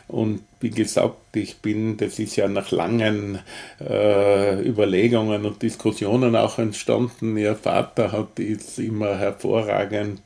Und 0.07 0.41
wie 0.59 0.69
gesagt, 0.69 1.35
ich 1.35 1.57
bin, 1.57 1.97
das 1.97 2.19
ist 2.19 2.35
ja 2.35 2.47
nach 2.47 2.71
langen 2.71 3.39
äh, 3.79 4.61
Überlegungen 4.61 5.45
und 5.45 5.61
Diskussionen 5.61 6.35
auch 6.35 6.59
entstanden. 6.59 7.37
Ihr 7.37 7.55
Vater 7.55 8.11
hat 8.11 8.39
ist 8.39 8.77
immer 8.77 9.17
hervorragend 9.17 10.21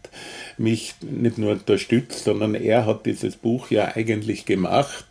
mich 0.58 0.96
nicht 1.02 1.38
nur 1.38 1.54
unterstützt, 1.54 2.26
sondern 2.26 2.56
er 2.56 2.86
hat 2.86 3.06
dieses 3.06 3.38
Buch 3.38 3.72
ja 3.72 3.96
eigentlich 3.96 4.46
gemacht 4.46 5.06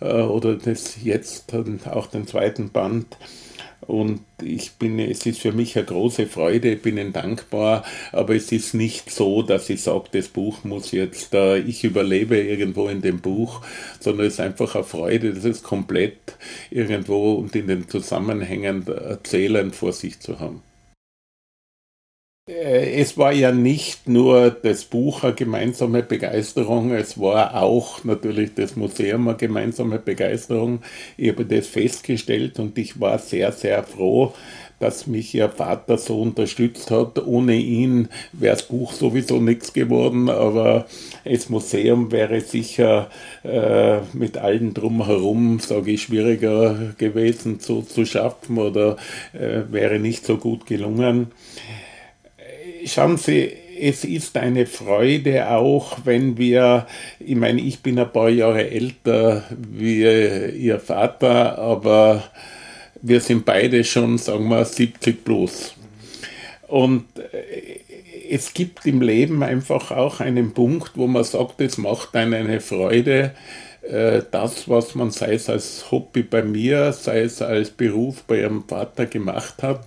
äh, 0.00 0.22
oder 0.22 0.54
das 0.56 1.02
jetzt 1.02 1.52
auch 1.86 2.06
den 2.06 2.26
zweiten 2.26 2.70
Band 2.70 3.16
und 3.88 4.20
ich 4.42 4.72
bin, 4.72 4.98
es 4.98 5.24
ist 5.24 5.40
für 5.40 5.52
mich 5.52 5.76
eine 5.76 5.86
große 5.86 6.26
Freude, 6.26 6.74
ich 6.74 6.82
bin 6.82 6.98
Ihnen 6.98 7.14
dankbar, 7.14 7.84
aber 8.12 8.34
es 8.34 8.52
ist 8.52 8.74
nicht 8.74 9.10
so, 9.10 9.42
dass 9.42 9.70
ich 9.70 9.82
sage, 9.82 10.04
das 10.12 10.28
Buch 10.28 10.62
muss 10.62 10.92
jetzt, 10.92 11.32
äh, 11.32 11.58
ich 11.58 11.84
überlebe 11.84 12.36
irgendwo 12.36 12.88
in 12.88 13.00
dem 13.00 13.20
Buch, 13.20 13.62
sondern 13.98 14.26
es 14.26 14.34
ist 14.34 14.40
einfach 14.40 14.74
eine 14.74 14.84
Freude, 14.84 15.32
das 15.32 15.46
ist 15.46 15.62
komplett 15.62 16.36
irgendwo 16.70 17.34
und 17.36 17.56
in 17.56 17.66
den 17.66 17.88
Zusammenhängen 17.88 18.86
erzählend 18.86 19.74
vor 19.74 19.94
sich 19.94 20.20
zu 20.20 20.38
haben. 20.38 20.62
Äh, 22.48 23.00
es 23.00 23.18
war 23.18 23.32
ja 23.32 23.52
nicht 23.52 24.08
nur 24.08 24.50
das 24.50 24.84
Buch 24.84 25.22
eine 25.22 25.34
gemeinsame 25.34 26.02
Begeisterung, 26.02 26.92
es 26.92 27.20
war 27.20 27.62
auch 27.62 28.04
natürlich 28.04 28.54
das 28.54 28.76
Museum 28.76 29.28
eine 29.28 29.36
gemeinsame 29.36 29.98
Begeisterung. 29.98 30.80
Ich 31.16 31.28
habe 31.28 31.44
das 31.44 31.66
festgestellt 31.66 32.58
und 32.58 32.78
ich 32.78 33.00
war 33.00 33.18
sehr, 33.18 33.52
sehr 33.52 33.82
froh, 33.82 34.32
dass 34.80 35.06
mich 35.08 35.34
ihr 35.34 35.48
Vater 35.48 35.98
so 35.98 36.22
unterstützt 36.22 36.90
hat. 36.90 37.26
Ohne 37.26 37.56
ihn 37.56 38.08
wäre 38.32 38.54
das 38.54 38.62
Buch 38.62 38.92
sowieso 38.92 39.40
nichts 39.40 39.72
geworden, 39.72 40.30
aber 40.30 40.86
das 41.24 41.48
Museum 41.50 42.12
wäre 42.12 42.40
sicher 42.40 43.10
äh, 43.42 43.98
mit 44.12 44.38
allen 44.38 44.74
drumherum, 44.74 45.58
sage 45.58 45.90
ich, 45.92 46.02
schwieriger 46.02 46.94
gewesen 46.96 47.60
zu, 47.60 47.82
zu 47.82 48.06
schaffen 48.06 48.58
oder 48.58 48.96
äh, 49.32 49.62
wäre 49.70 49.98
nicht 49.98 50.24
so 50.24 50.36
gut 50.36 50.66
gelungen. 50.66 51.32
Schauen 52.86 53.16
Sie, 53.16 53.52
es 53.80 54.04
ist 54.04 54.36
eine 54.36 54.66
Freude 54.66 55.48
auch, 55.50 55.98
wenn 56.04 56.36
wir, 56.36 56.86
ich 57.20 57.36
meine, 57.36 57.60
ich 57.60 57.80
bin 57.80 57.98
ein 57.98 58.12
paar 58.12 58.28
Jahre 58.28 58.70
älter 58.70 59.44
wie 59.56 60.02
Ihr 60.02 60.80
Vater, 60.80 61.58
aber 61.58 62.24
wir 63.00 63.20
sind 63.20 63.44
beide 63.44 63.84
schon, 63.84 64.18
sagen 64.18 64.48
wir, 64.48 64.64
70 64.64 65.24
plus. 65.24 65.74
Und 66.66 67.04
äh, 67.18 67.80
es 68.30 68.52
gibt 68.52 68.84
im 68.84 69.00
Leben 69.00 69.42
einfach 69.42 69.90
auch 69.90 70.20
einen 70.20 70.52
Punkt, 70.52 70.92
wo 70.94 71.06
man 71.06 71.24
sagt, 71.24 71.60
es 71.60 71.78
macht 71.78 72.14
einen 72.14 72.34
eine 72.34 72.60
Freude, 72.60 73.32
äh, 73.88 74.22
das, 74.30 74.68
was 74.68 74.94
man, 74.94 75.10
sei 75.10 75.34
es 75.34 75.48
als 75.48 75.90
Hobby 75.90 76.22
bei 76.22 76.42
mir, 76.42 76.92
sei 76.92 77.22
es 77.22 77.40
als 77.40 77.70
Beruf 77.70 78.22
bei 78.24 78.40
ihrem 78.40 78.64
Vater 78.68 79.06
gemacht 79.06 79.62
hat, 79.62 79.84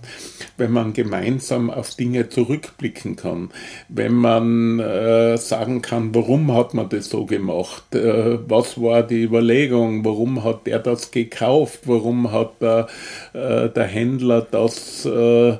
wenn 0.56 0.72
man 0.72 0.92
gemeinsam 0.92 1.70
auf 1.70 1.94
Dinge 1.94 2.28
zurückblicken 2.28 3.16
kann, 3.16 3.50
wenn 3.88 4.14
man 4.14 4.80
äh, 4.80 5.36
sagen 5.38 5.82
kann, 5.82 6.14
warum 6.14 6.52
hat 6.52 6.74
man 6.74 6.88
das 6.88 7.08
so 7.10 7.26
gemacht, 7.26 7.94
äh, 7.94 8.38
was 8.48 8.80
war 8.80 9.02
die 9.02 9.22
Überlegung, 9.22 10.04
warum 10.04 10.42
hat 10.42 10.66
der 10.66 10.80
das 10.80 11.10
gekauft, 11.10 11.80
warum 11.84 12.32
hat 12.32 12.60
der, 12.60 12.88
äh, 13.32 13.68
der 13.68 13.84
Händler 13.84 14.46
das, 14.50 15.04
äh, 15.06 15.58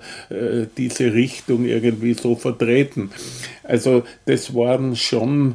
diese 0.76 1.14
Richtung 1.14 1.64
irgendwie 1.64 2.14
so 2.14 2.34
vertreten. 2.34 3.10
Also 3.62 4.02
das 4.26 4.54
waren 4.54 4.96
schon 4.96 5.54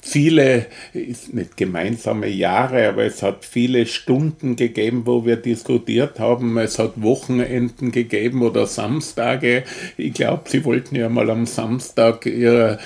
viele, 0.00 0.66
ist 0.92 1.34
nicht 1.34 1.56
gemeinsame 1.56 2.28
Jahre, 2.28 2.88
aber 2.88 3.04
es 3.04 3.22
hat 3.22 3.44
viele 3.44 3.86
Stunden 3.86 4.56
gegeben, 4.56 5.02
wo 5.04 5.24
wir 5.24 5.36
diskutiert 5.36 6.18
haben. 6.18 6.56
Es 6.58 6.78
hat 6.78 6.92
Wochenenden 6.96 7.92
gegeben 7.92 8.42
oder 8.42 8.66
Samstage. 8.66 9.64
Ich 9.96 10.14
glaube, 10.14 10.44
Sie 10.46 10.64
wollten 10.64 10.96
ja 10.96 11.08
mal 11.08 11.30
am 11.30 11.46
Samstag 11.46 12.26
Ihr, 12.26 12.78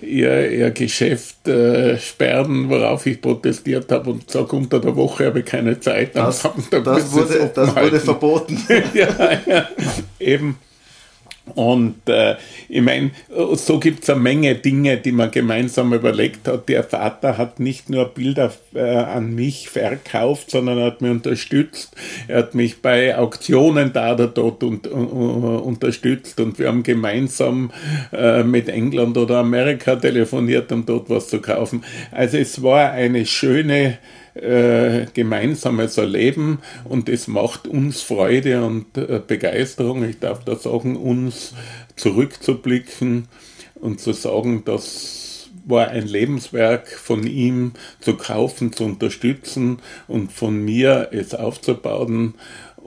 ihr, 0.00 0.50
ihr 0.50 0.70
Geschäft 0.70 1.48
äh, 1.48 1.98
sperren, 1.98 2.68
worauf 2.68 3.06
ich 3.06 3.20
protestiert 3.20 3.90
habe 3.92 4.10
und 4.10 4.30
sage, 4.30 4.56
unter 4.56 4.80
der 4.80 4.96
Woche 4.96 5.26
habe 5.26 5.40
ich 5.40 5.46
keine 5.46 5.78
Zeit. 5.80 6.16
Das, 6.16 6.42
das, 6.70 7.12
wurde, 7.12 7.50
das 7.54 7.76
wurde 7.76 8.00
verboten. 8.00 8.58
ja, 8.94 9.08
ja, 9.46 9.68
eben. 10.18 10.56
Und 11.54 12.08
äh, 12.08 12.36
ich 12.68 12.82
meine, 12.82 13.10
so 13.54 13.78
gibt 13.78 14.02
es 14.04 14.10
eine 14.10 14.20
Menge 14.20 14.54
Dinge, 14.54 14.96
die 14.96 15.12
man 15.12 15.30
gemeinsam 15.30 15.92
überlegt 15.92 16.48
hat. 16.48 16.68
Der 16.68 16.84
Vater 16.84 17.38
hat 17.38 17.60
nicht 17.60 17.90
nur 17.90 18.06
Bilder 18.06 18.52
äh, 18.74 18.80
an 18.80 19.34
mich 19.34 19.68
verkauft, 19.68 20.50
sondern 20.50 20.78
er 20.78 20.86
hat 20.86 21.00
mich 21.00 21.10
unterstützt. 21.10 21.94
Er 22.28 22.38
hat 22.38 22.54
mich 22.54 22.82
bei 22.82 23.16
Auktionen 23.16 23.92
da 23.92 24.14
oder 24.14 24.26
dort 24.26 24.62
und, 24.62 24.86
uh, 24.90 25.62
unterstützt 25.64 26.40
und 26.40 26.58
wir 26.58 26.68
haben 26.68 26.82
gemeinsam 26.82 27.70
äh, 28.12 28.42
mit 28.42 28.68
England 28.68 29.16
oder 29.16 29.38
Amerika 29.38 29.96
telefoniert, 29.96 30.70
um 30.72 30.84
dort 30.86 31.10
was 31.10 31.28
zu 31.28 31.40
kaufen. 31.40 31.84
Also 32.10 32.36
es 32.36 32.62
war 32.62 32.90
eine 32.90 33.26
schöne 33.26 33.98
äh, 34.40 35.06
gemeinsames 35.12 35.98
Erleben 35.98 36.58
und 36.84 37.08
es 37.08 37.28
macht 37.28 37.66
uns 37.66 38.02
Freude 38.02 38.64
und 38.64 38.96
äh, 38.96 39.20
Begeisterung, 39.26 40.02
ich 40.08 40.18
darf 40.18 40.44
da 40.44 40.56
sagen, 40.56 40.96
uns 40.96 41.54
zurückzublicken 41.96 43.28
und 43.74 44.00
zu 44.00 44.12
sagen, 44.12 44.62
das 44.64 45.48
war 45.66 45.88
ein 45.88 46.06
Lebenswerk 46.06 46.88
von 46.88 47.26
ihm 47.26 47.72
zu 48.00 48.14
kaufen, 48.14 48.72
zu 48.72 48.84
unterstützen 48.84 49.78
und 50.08 50.32
von 50.32 50.56
mir 50.64 51.08
es 51.12 51.34
aufzubauen 51.34 52.34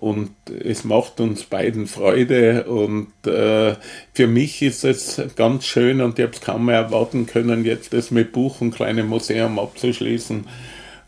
und 0.03 0.31
es 0.63 0.83
macht 0.83 1.21
uns 1.21 1.43
beiden 1.43 1.87
Freude 1.87 2.65
und 2.65 3.07
äh, 3.25 3.75
für 4.13 4.27
mich 4.27 4.61
ist 4.61 4.83
es 4.83 5.21
ganz 5.37 5.65
schön 5.65 6.01
und 6.01 6.19
ich 6.19 6.23
habe 6.25 6.35
es 6.35 6.41
kaum 6.41 6.65
mehr 6.65 6.79
erwarten 6.79 7.25
können, 7.25 7.63
jetzt 7.63 7.93
das 7.93 8.11
mit 8.11 8.33
Buch 8.33 8.59
und 8.59 8.75
kleinem 8.75 9.07
Museum 9.07 9.59
abzuschließen. 9.59 10.45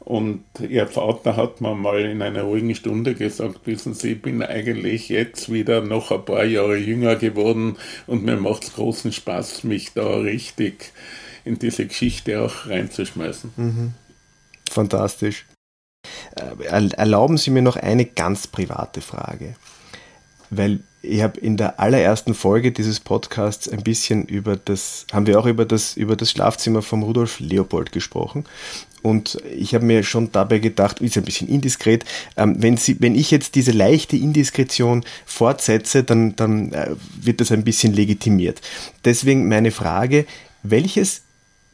Und 0.06 0.43
ihr 0.60 0.86
Vater 0.86 1.36
hat 1.36 1.62
mir 1.62 1.74
mal 1.74 1.99
in 2.01 2.22
einer 2.22 2.43
ruhigen 2.43 2.76
Stunde 2.76 3.16
gesagt, 3.16 3.62
wissen 3.66 3.95
Sie, 3.95 4.14
ich 4.14 4.22
bin 4.22 4.43
eigentlich 4.43 5.10
jetzt 5.10 5.51
wieder 5.51 5.82
noch 5.82 6.12
ein 6.12 6.24
paar 6.24 6.45
Jahre 6.45 6.78
jünger 6.78 7.16
geworden 7.16 7.78
und 8.06 8.24
mir 8.24 8.38
macht 8.38 8.66
es 8.66 8.74
großen 8.76 9.12
Spaß, 9.12 9.64
mich 9.64 9.93
da 9.93 10.18
richtig 10.18 10.93
in 11.43 11.58
diese 11.58 11.88
Geschichte 11.88 12.39
auch 12.39 12.68
reinzuschmeißen. 12.68 13.53
Mhm. 13.56 13.93
Fantastisch. 14.70 15.47
Äh, 16.36 16.89
erlauben 16.95 17.38
Sie 17.38 17.49
mir 17.49 17.64
noch 17.64 17.76
eine 17.76 18.06
ganz 18.06 18.45
private 18.45 19.01
Frage, 19.01 19.56
weil 20.51 20.82
ich 21.06 21.22
habe 21.22 21.39
in 21.39 21.58
der 21.58 21.80
allerersten 21.80 22.34
Folge 22.34 22.72
dieses 22.72 22.99
Podcasts 22.99 23.70
ein 23.70 23.84
bisschen 23.84 24.26
über 24.26 24.56
das, 24.56 25.06
haben 25.12 25.28
wir 25.28 25.39
auch 25.39 25.45
über 25.45 25.66
das, 25.66 25.95
über 25.95 26.16
das 26.16 26.32
Schlafzimmer 26.32 26.82
von 26.82 27.03
Rudolf 27.03 27.39
Leopold 27.39 27.91
gesprochen. 27.91 28.45
Und 29.01 29.38
ich 29.56 29.76
habe 29.76 29.86
mir 29.86 30.01
schon 30.03 30.32
dabei 30.32 30.58
gedacht, 30.58 30.99
ist 30.99 31.16
ein 31.16 31.24
bisschen 31.24 31.47
indiskret, 31.47 32.03
ähm, 32.38 32.56
wenn, 32.60 32.76
Sie, 32.76 32.99
wenn 33.01 33.14
ich 33.14 33.30
jetzt 33.30 33.53
diese 33.53 33.72
leichte 33.72 34.18
Indiskretion 34.18 35.03
fortsetze, 35.26 36.03
dann, 36.03 36.36
dann 36.36 36.72
äh, 36.74 36.95
wird 37.22 37.39
das 37.39 37.51
ein 37.51 37.64
bisschen 37.64 37.93
legitimiert. 37.93 38.62
Deswegen 39.03 39.47
meine 39.47 39.70
Frage, 39.70 40.26
welches 40.64 41.22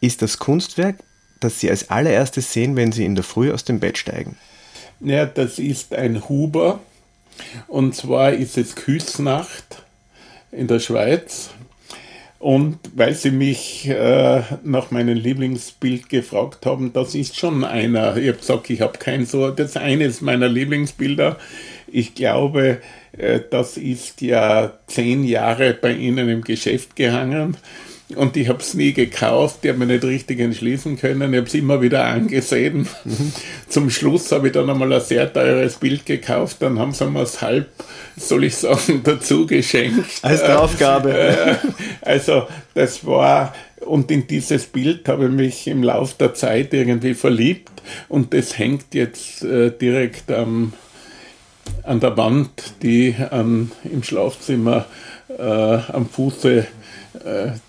ist 0.01 0.21
das 0.21 0.39
Kunstwerk, 0.39 0.97
das 1.39 1.59
Sie 1.61 1.69
als 1.69 1.89
allererstes 1.89 2.51
sehen, 2.51 2.75
wenn 2.75 2.91
Sie 2.91 3.05
in 3.05 3.15
der 3.15 3.23
Früh 3.23 3.51
aus 3.51 3.63
dem 3.63 3.79
Bett 3.79 3.97
steigen? 3.97 4.35
Ja, 4.99 5.25
das 5.25 5.57
ist 5.57 5.93
ein 5.93 6.27
Huber. 6.27 6.81
Und 7.67 7.95
zwar 7.95 8.33
ist 8.33 8.57
es 8.57 8.75
Küsnacht 8.75 9.83
in 10.51 10.67
der 10.67 10.79
Schweiz. 10.79 11.51
Und 12.39 12.79
weil 12.95 13.13
Sie 13.13 13.29
mich 13.29 13.87
äh, 13.87 14.41
nach 14.63 14.89
meinem 14.89 15.15
Lieblingsbild 15.15 16.09
gefragt 16.09 16.65
haben, 16.65 16.91
das 16.91 17.13
ist 17.13 17.37
schon 17.37 17.63
einer. 17.63 18.17
Ich 18.17 18.29
habe 18.29 18.39
gesagt, 18.39 18.69
ich 18.71 18.81
habe 18.81 18.97
kein 18.97 19.27
so, 19.27 19.51
das 19.51 19.71
ist 19.71 19.77
eines 19.77 20.21
meiner 20.21 20.47
Lieblingsbilder. 20.47 21.37
Ich 21.85 22.15
glaube, 22.15 22.81
äh, 23.15 23.41
das 23.51 23.77
ist 23.77 24.21
ja 24.21 24.73
zehn 24.87 25.23
Jahre 25.23 25.75
bei 25.75 25.93
Ihnen 25.93 26.29
im 26.29 26.41
Geschäft 26.41 26.95
gehangen 26.95 27.57
und 28.15 28.37
ich 28.37 28.49
habe 28.49 28.59
es 28.59 28.73
nie 28.73 28.93
gekauft, 28.93 29.59
ich 29.63 29.69
habe 29.69 29.79
mich 29.79 29.87
nicht 29.87 30.03
richtig 30.03 30.39
entschließen 30.39 30.97
können, 30.97 31.33
ich 31.33 31.37
habe 31.37 31.47
es 31.47 31.53
immer 31.53 31.81
wieder 31.81 32.05
angesehen. 32.05 32.87
Mhm. 33.03 33.33
Zum 33.69 33.89
Schluss 33.89 34.31
habe 34.31 34.47
ich 34.47 34.53
dann 34.53 34.69
einmal 34.69 34.91
ein 34.91 35.01
sehr 35.01 35.31
teures 35.31 35.75
Bild 35.75 36.05
gekauft, 36.05 36.57
dann 36.59 36.79
haben 36.79 36.93
sie 36.93 37.05
mir 37.07 37.21
es 37.21 37.41
halb, 37.41 37.69
soll 38.17 38.45
ich 38.45 38.55
sagen, 38.55 39.01
dazu 39.03 39.45
geschenkt. 39.45 40.05
Als 40.21 40.43
Aufgabe. 40.43 41.13
Äh, 41.13 41.55
also 42.01 42.47
das 42.73 43.05
war, 43.05 43.53
und 43.81 44.11
in 44.11 44.27
dieses 44.27 44.65
Bild 44.65 45.07
habe 45.07 45.25
ich 45.25 45.31
mich 45.31 45.67
im 45.67 45.83
Laufe 45.83 46.15
der 46.19 46.33
Zeit 46.33 46.73
irgendwie 46.73 47.13
verliebt 47.13 47.71
und 48.09 48.33
das 48.33 48.57
hängt 48.57 48.93
jetzt 48.93 49.43
äh, 49.43 49.71
direkt 49.71 50.31
am, 50.31 50.73
an 51.83 51.99
der 51.99 52.15
Wand, 52.17 52.73
die 52.81 53.15
an, 53.29 53.71
im 53.83 54.03
Schlafzimmer 54.03 54.85
äh, 55.37 55.41
am 55.43 56.07
Fuße 56.07 56.59
äh, 56.59 56.63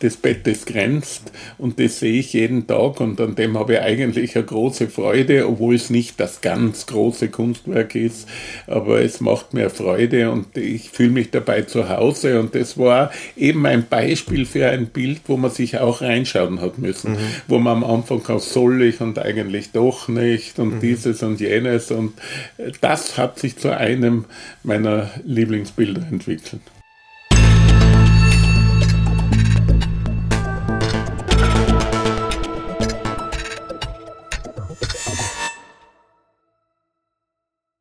des 0.00 0.16
Bettes 0.16 0.66
grenzt 0.66 1.32
und 1.58 1.80
das 1.80 1.98
sehe 1.98 2.20
ich 2.20 2.32
jeden 2.32 2.66
Tag 2.66 3.00
und 3.00 3.20
an 3.20 3.34
dem 3.34 3.58
habe 3.58 3.74
ich 3.74 3.80
eigentlich 3.80 4.36
eine 4.36 4.44
große 4.44 4.88
Freude, 4.88 5.48
obwohl 5.48 5.74
es 5.74 5.90
nicht 5.90 6.20
das 6.20 6.40
ganz 6.40 6.86
große 6.86 7.28
Kunstwerk 7.28 7.94
ist, 7.96 8.28
aber 8.68 9.02
es 9.02 9.20
macht 9.20 9.52
mir 9.52 9.68
Freude 9.68 10.30
und 10.30 10.56
ich 10.56 10.90
fühle 10.90 11.10
mich 11.10 11.30
dabei 11.30 11.62
zu 11.62 11.88
Hause 11.88 12.38
und 12.38 12.54
das 12.54 12.78
war 12.78 13.10
eben 13.36 13.66
ein 13.66 13.86
Beispiel 13.88 14.46
für 14.46 14.68
ein 14.68 14.86
Bild, 14.86 15.22
wo 15.26 15.36
man 15.36 15.50
sich 15.50 15.78
auch 15.78 16.02
reinschauen 16.02 16.60
hat 16.60 16.78
müssen, 16.78 17.12
mhm. 17.12 17.18
wo 17.48 17.58
man 17.58 17.82
am 17.82 17.84
Anfang 17.84 18.24
auch 18.28 18.40
soll 18.40 18.82
ich 18.82 19.00
und 19.00 19.18
eigentlich 19.18 19.72
doch 19.72 20.08
nicht 20.08 20.58
und 20.58 20.76
mhm. 20.76 20.80
dieses 20.80 21.22
und 21.22 21.40
jenes 21.40 21.90
und 21.90 22.12
das 22.80 23.18
hat 23.18 23.38
sich 23.38 23.56
zu 23.56 23.76
einem 23.76 24.26
meiner 24.62 25.10
Lieblingsbilder 25.24 26.06
entwickelt. 26.10 26.60